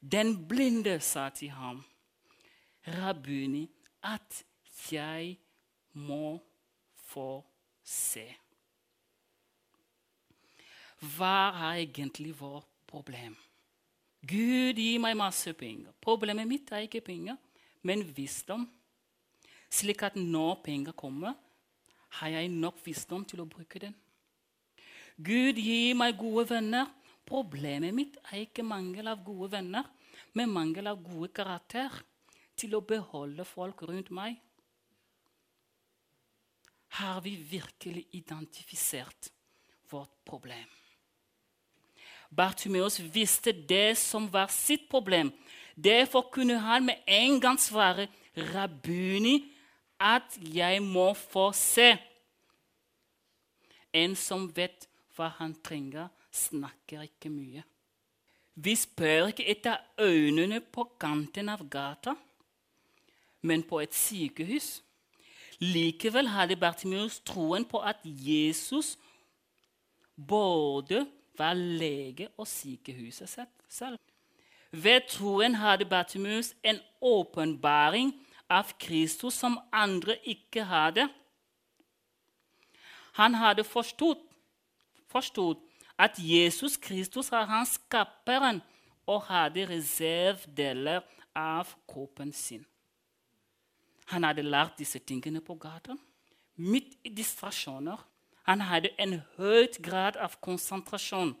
Den 0.00 0.48
blinde 0.48 1.00
sa 1.00 1.28
til 1.28 1.50
ham, 1.50 1.84
'Rabbuni, 2.86 3.68
at 4.02 4.44
jeg 4.92 5.38
må 5.92 6.40
få 6.96 7.44
se.' 7.82 8.36
Hva 11.00 11.52
er 11.68 11.84
egentlig 11.84 12.40
vårt 12.40 12.68
problem? 12.86 13.36
Gud 14.24 14.78
gir 14.80 15.00
meg 15.02 15.16
masse 15.16 15.52
penger. 15.52 15.92
Problemet 16.00 16.48
mitt 16.48 16.70
er 16.72 16.86
ikke 16.86 17.00
penger, 17.04 17.36
men 17.82 18.16
visdom. 18.16 18.64
Slik 19.68 20.02
at 20.02 20.16
når 20.16 20.62
penger 20.64 20.92
kommer, 20.92 21.34
har 22.18 22.34
jeg 22.34 22.50
nok 22.52 22.78
visdom 22.84 23.24
til 23.28 23.42
å 23.42 23.48
bruke 23.48 23.80
den. 23.82 23.94
Gud, 25.14 25.58
gi 25.58 25.94
meg 25.96 26.18
gode 26.18 26.48
venner. 26.50 26.90
Problemet 27.24 27.94
mitt 27.96 28.18
er 28.28 28.44
ikke 28.44 28.64
mangel 28.66 29.08
av 29.08 29.22
gode 29.24 29.54
venner, 29.54 29.86
men 30.36 30.52
mangel 30.52 30.90
av 30.90 31.00
gode 31.00 31.30
karakter 31.34 31.94
til 32.58 32.76
å 32.76 32.84
beholde 32.84 33.46
folk 33.48 33.86
rundt 33.88 34.10
meg. 34.14 34.36
Har 37.00 37.22
vi 37.24 37.34
virkelig 37.36 38.04
identifisert 38.14 39.30
vårt 39.90 40.12
problem? 40.26 40.68
Bartimeus 42.34 42.98
visste 43.14 43.52
det 43.54 43.96
som 43.98 44.26
var 44.30 44.50
sitt 44.52 44.88
problem. 44.90 45.32
Derfor 45.74 46.28
kunne 46.34 46.58
han 46.58 46.86
med 46.86 47.02
en 47.06 47.40
gang 47.42 47.58
svare 47.58 48.08
Rabuni 48.36 49.53
at 50.00 50.38
jeg 50.54 50.82
må 50.82 51.12
få 51.14 51.50
se. 51.56 51.94
En 53.94 54.16
som 54.18 54.48
vet 54.56 54.88
hva 55.14 55.30
han 55.38 55.54
trenger, 55.62 56.10
snakker 56.34 57.06
ikke 57.06 57.30
mye. 57.30 57.62
Vi 58.54 58.74
spør 58.78 59.30
ikke 59.32 59.46
etter 59.50 59.78
øynene 59.98 60.60
på 60.60 60.86
kanten 61.00 61.48
av 61.50 61.62
gata, 61.70 62.14
men 63.42 63.62
på 63.62 63.80
et 63.82 63.94
sykehus. 63.94 64.80
Likevel 65.62 66.28
hadde 66.28 66.56
Bartimus 66.58 67.20
troen 67.26 67.64
på 67.66 67.78
at 67.78 68.02
Jesus 68.04 68.96
både 70.14 71.04
var 71.38 71.54
lege 71.54 72.28
og 72.38 72.46
sykehuset 72.48 73.30
selv. 73.68 73.98
Ved 74.70 75.06
troen 75.08 75.54
hadde 75.54 75.86
Bartimus 75.86 76.54
en 76.62 76.78
åpenbaring 77.00 78.12
av 78.50 78.74
Kristus 78.78 79.34
som 79.40 79.58
andre 79.72 80.16
ikke 80.24 80.64
hadde. 80.68 81.08
Han 83.14 83.34
hadde 83.38 83.64
forstått, 83.64 84.22
forstått 85.10 85.62
at 85.98 86.18
Jesus 86.18 86.76
Kristus 86.76 87.30
er 87.32 87.46
hans 87.46 87.76
skaperen 87.78 88.60
og 89.06 89.26
hadde 89.28 89.66
reservedeler 89.70 91.04
av 91.34 91.70
kroppen 91.90 92.32
sin. 92.32 92.64
Han 94.10 94.24
hadde 94.26 94.44
lært 94.44 94.78
disse 94.78 94.98
tingene 94.98 95.40
på 95.40 95.54
gata, 95.54 95.96
midt 96.56 96.98
i 97.04 97.12
distrasjoner. 97.14 98.02
Han 98.44 98.60
hadde 98.60 98.92
en 99.00 99.20
høy 99.38 99.70
grad 99.80 100.18
av 100.20 100.36
konsentrasjon. 100.44 101.32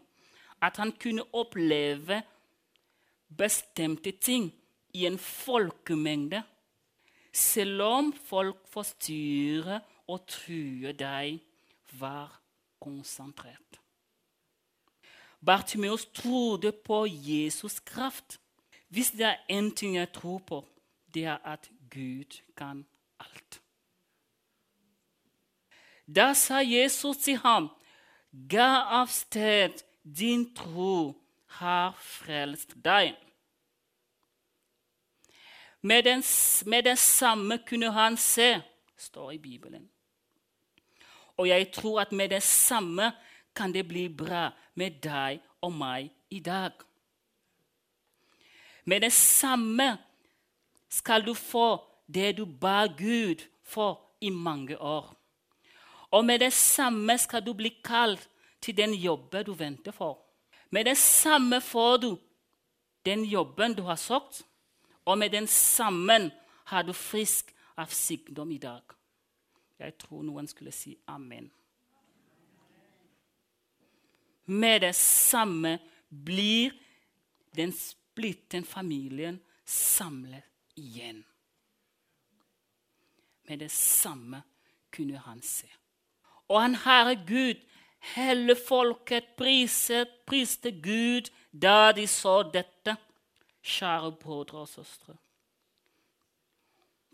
At 0.62 0.78
han 0.80 0.94
kunne 0.96 1.26
oppleve 1.36 2.22
bestemte 3.28 4.14
ting 4.16 4.48
i 4.94 5.04
en 5.06 5.18
folkemengde. 5.18 6.40
Selv 7.34 7.82
om 7.82 8.12
folk 8.14 8.62
forstyrrer 8.70 9.82
og 10.06 10.22
truer 10.30 10.94
deg, 10.94 11.40
var 11.98 12.30
konsentrert. 12.82 13.80
Bartimeus 15.44 16.06
trodde 16.14 16.72
på 16.72 17.06
Jesus' 17.06 17.82
kraft. 17.84 18.40
Hvis 18.88 19.10
det 19.10 19.26
er 19.26 19.42
én 19.50 19.74
ting 19.74 19.96
jeg 19.96 20.12
tror 20.12 20.38
på, 20.38 20.64
det 21.14 21.24
er 21.24 21.38
at 21.44 21.70
Gud 21.90 22.40
kan 22.56 22.86
alt. 23.20 23.60
Da 26.06 26.34
sa 26.34 26.62
Jesus 26.62 27.16
til 27.16 27.36
ham, 27.36 27.68
ga 28.50 28.84
av 29.00 29.10
sted, 29.10 29.82
din 30.04 30.54
tro 30.54 31.14
har 31.46 31.94
frelst 31.98 32.76
deg. 32.84 33.14
Med, 35.84 36.04
den, 36.04 36.22
med 36.66 36.82
det 36.82 36.98
samme 36.98 37.58
kunne 37.58 37.90
han 37.90 38.16
se, 38.16 38.62
står 38.96 39.30
i 39.30 39.38
Bibelen. 39.38 39.90
Og 41.36 41.48
jeg 41.48 41.72
tror 41.72 42.00
at 42.00 42.12
med 42.12 42.28
det 42.28 42.42
samme 42.42 43.12
kan 43.56 43.72
det 43.72 43.88
bli 43.88 44.08
bra 44.08 44.48
med 44.74 44.96
deg 45.04 45.42
og 45.60 45.72
meg 45.72 46.08
i 46.30 46.40
dag. 46.40 46.72
Med 48.84 49.00
det 49.00 49.12
samme 49.12 49.98
skal 50.88 51.26
du 51.26 51.34
få 51.34 51.84
det 52.06 52.36
du 52.38 52.46
ba 52.46 52.86
Gud 52.86 53.44
for 53.62 54.00
i 54.20 54.30
mange 54.30 54.80
år. 54.80 55.12
Og 56.10 56.24
med 56.24 56.38
det 56.38 56.52
samme 56.52 57.18
skal 57.18 57.44
du 57.44 57.52
bli 57.52 57.74
kalt 57.84 58.28
til 58.60 58.76
den 58.76 58.94
jobben 58.94 59.44
du 59.44 59.52
venter 59.52 59.92
for. 59.92 60.16
Med 60.70 60.84
det 60.84 60.96
samme 60.96 61.60
får 61.60 61.96
du 61.96 62.18
den 63.04 63.24
jobben 63.24 63.74
du 63.74 63.82
har 63.82 64.00
søkt 64.00 64.46
og 65.04 65.18
med 65.18 65.30
den 65.30 65.46
sammen 65.46 66.30
har 66.64 66.82
du 66.82 66.92
frisk 66.92 67.54
av 67.76 67.92
sykdom 67.92 68.50
i 68.50 68.58
dag. 68.58 68.82
Jeg 69.78 69.96
tror 69.98 70.22
noen 70.22 70.46
skulle 70.48 70.72
si 70.72 70.94
amen. 71.10 71.50
Med 74.46 74.80
det 74.80 74.94
samme 74.96 75.78
blir 76.08 76.72
den 77.56 77.72
splittede 77.72 78.66
familien 78.66 79.40
samlet 79.64 80.44
igjen. 80.76 81.24
Med 83.48 83.58
det 83.58 83.70
samme 83.70 84.42
kunne 84.92 85.18
han 85.18 85.42
se. 85.42 85.68
Og 86.48 86.60
han 86.60 86.74
Herre 86.74 87.16
Gud, 87.26 87.60
hele 88.14 88.56
folket 88.56 89.34
priset, 89.36 90.08
priste 90.26 90.72
Gud 90.72 91.30
da 91.52 91.92
de 91.92 92.06
så 92.06 92.42
dette. 92.42 92.96
Kjære 93.64 94.12
brødre 94.12 94.58
og 94.58 94.68
søstre. 94.68 95.16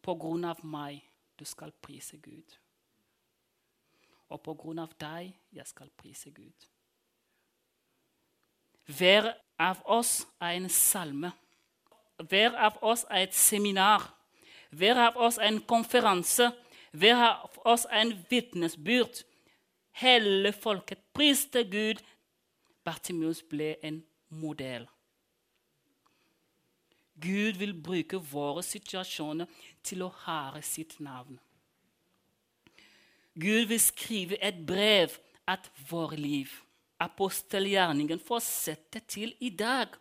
På 0.03 0.15
grunn 0.19 0.45
av 0.45 0.65
meg 0.67 0.99
du 1.39 1.45
skal 1.45 1.71
prise 1.83 2.19
Gud. 2.19 2.57
Og 4.31 4.43
på 4.43 4.55
grunn 4.59 4.83
av 4.83 4.93
deg 4.99 5.31
jeg 5.55 5.67
skal 5.67 5.91
prise 5.97 6.31
Gud. 6.35 6.67
Hver 8.91 9.31
av 9.59 9.83
oss 9.87 10.27
er 10.41 10.59
en 10.59 10.69
salme. 10.69 11.31
Hver 12.19 12.57
av 12.59 12.83
oss 12.83 13.07
er 13.11 13.29
et 13.29 13.35
seminar. 13.35 14.11
Hver 14.71 14.99
av 15.07 15.19
oss 15.23 15.39
er 15.39 15.53
en 15.53 15.63
konferanse. 15.63 16.51
Hver 16.93 17.23
av 17.31 17.59
oss 17.65 17.87
er 17.91 18.03
en 18.03 18.15
vitnesbyrd. 18.31 19.23
Hele 20.03 20.53
folket 20.53 21.03
priste 21.15 21.65
Gud. 21.71 22.03
Bartimus 22.85 23.45
ble 23.47 23.77
en 23.87 24.03
modell. 24.29 24.89
Gud 27.21 27.59
vil 27.61 27.75
bruke 27.77 28.21
våre 28.33 28.63
situasjoner 28.65 29.49
til 29.85 30.05
å 30.07 30.11
hare 30.25 30.63
sitt 30.65 30.99
navn. 31.05 31.39
Gud 33.41 33.69
vil 33.71 33.81
skrive 33.81 34.39
et 34.43 34.59
brev 34.67 35.15
at 35.49 35.71
vårt 35.91 36.19
liv, 36.19 36.51
apostelgjerningen, 37.01 38.21
fortsetter 38.21 39.05
til 39.09 39.35
i 39.41 39.51
dag. 39.51 39.95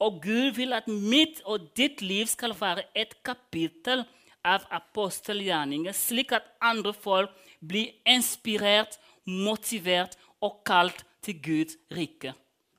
Og 0.00 0.22
Gud 0.24 0.56
vil 0.56 0.72
at 0.72 0.88
mitt 0.88 1.42
og 1.44 1.68
ditt 1.76 2.00
liv 2.00 2.30
skal 2.30 2.54
være 2.56 2.86
et 2.96 3.12
kapittel 3.26 4.06
av 4.46 4.64
apostelgjerninger, 4.72 5.92
slik 5.92 6.32
at 6.32 6.46
andre 6.64 6.94
folk 6.96 7.34
blir 7.60 7.92
inspirert, 8.08 8.96
motivert 9.26 10.16
og 10.40 10.62
kalt 10.64 11.04
til 11.20 11.42
Guds 11.44 11.76
rike. 11.92 12.32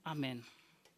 Amen. 0.06 0.42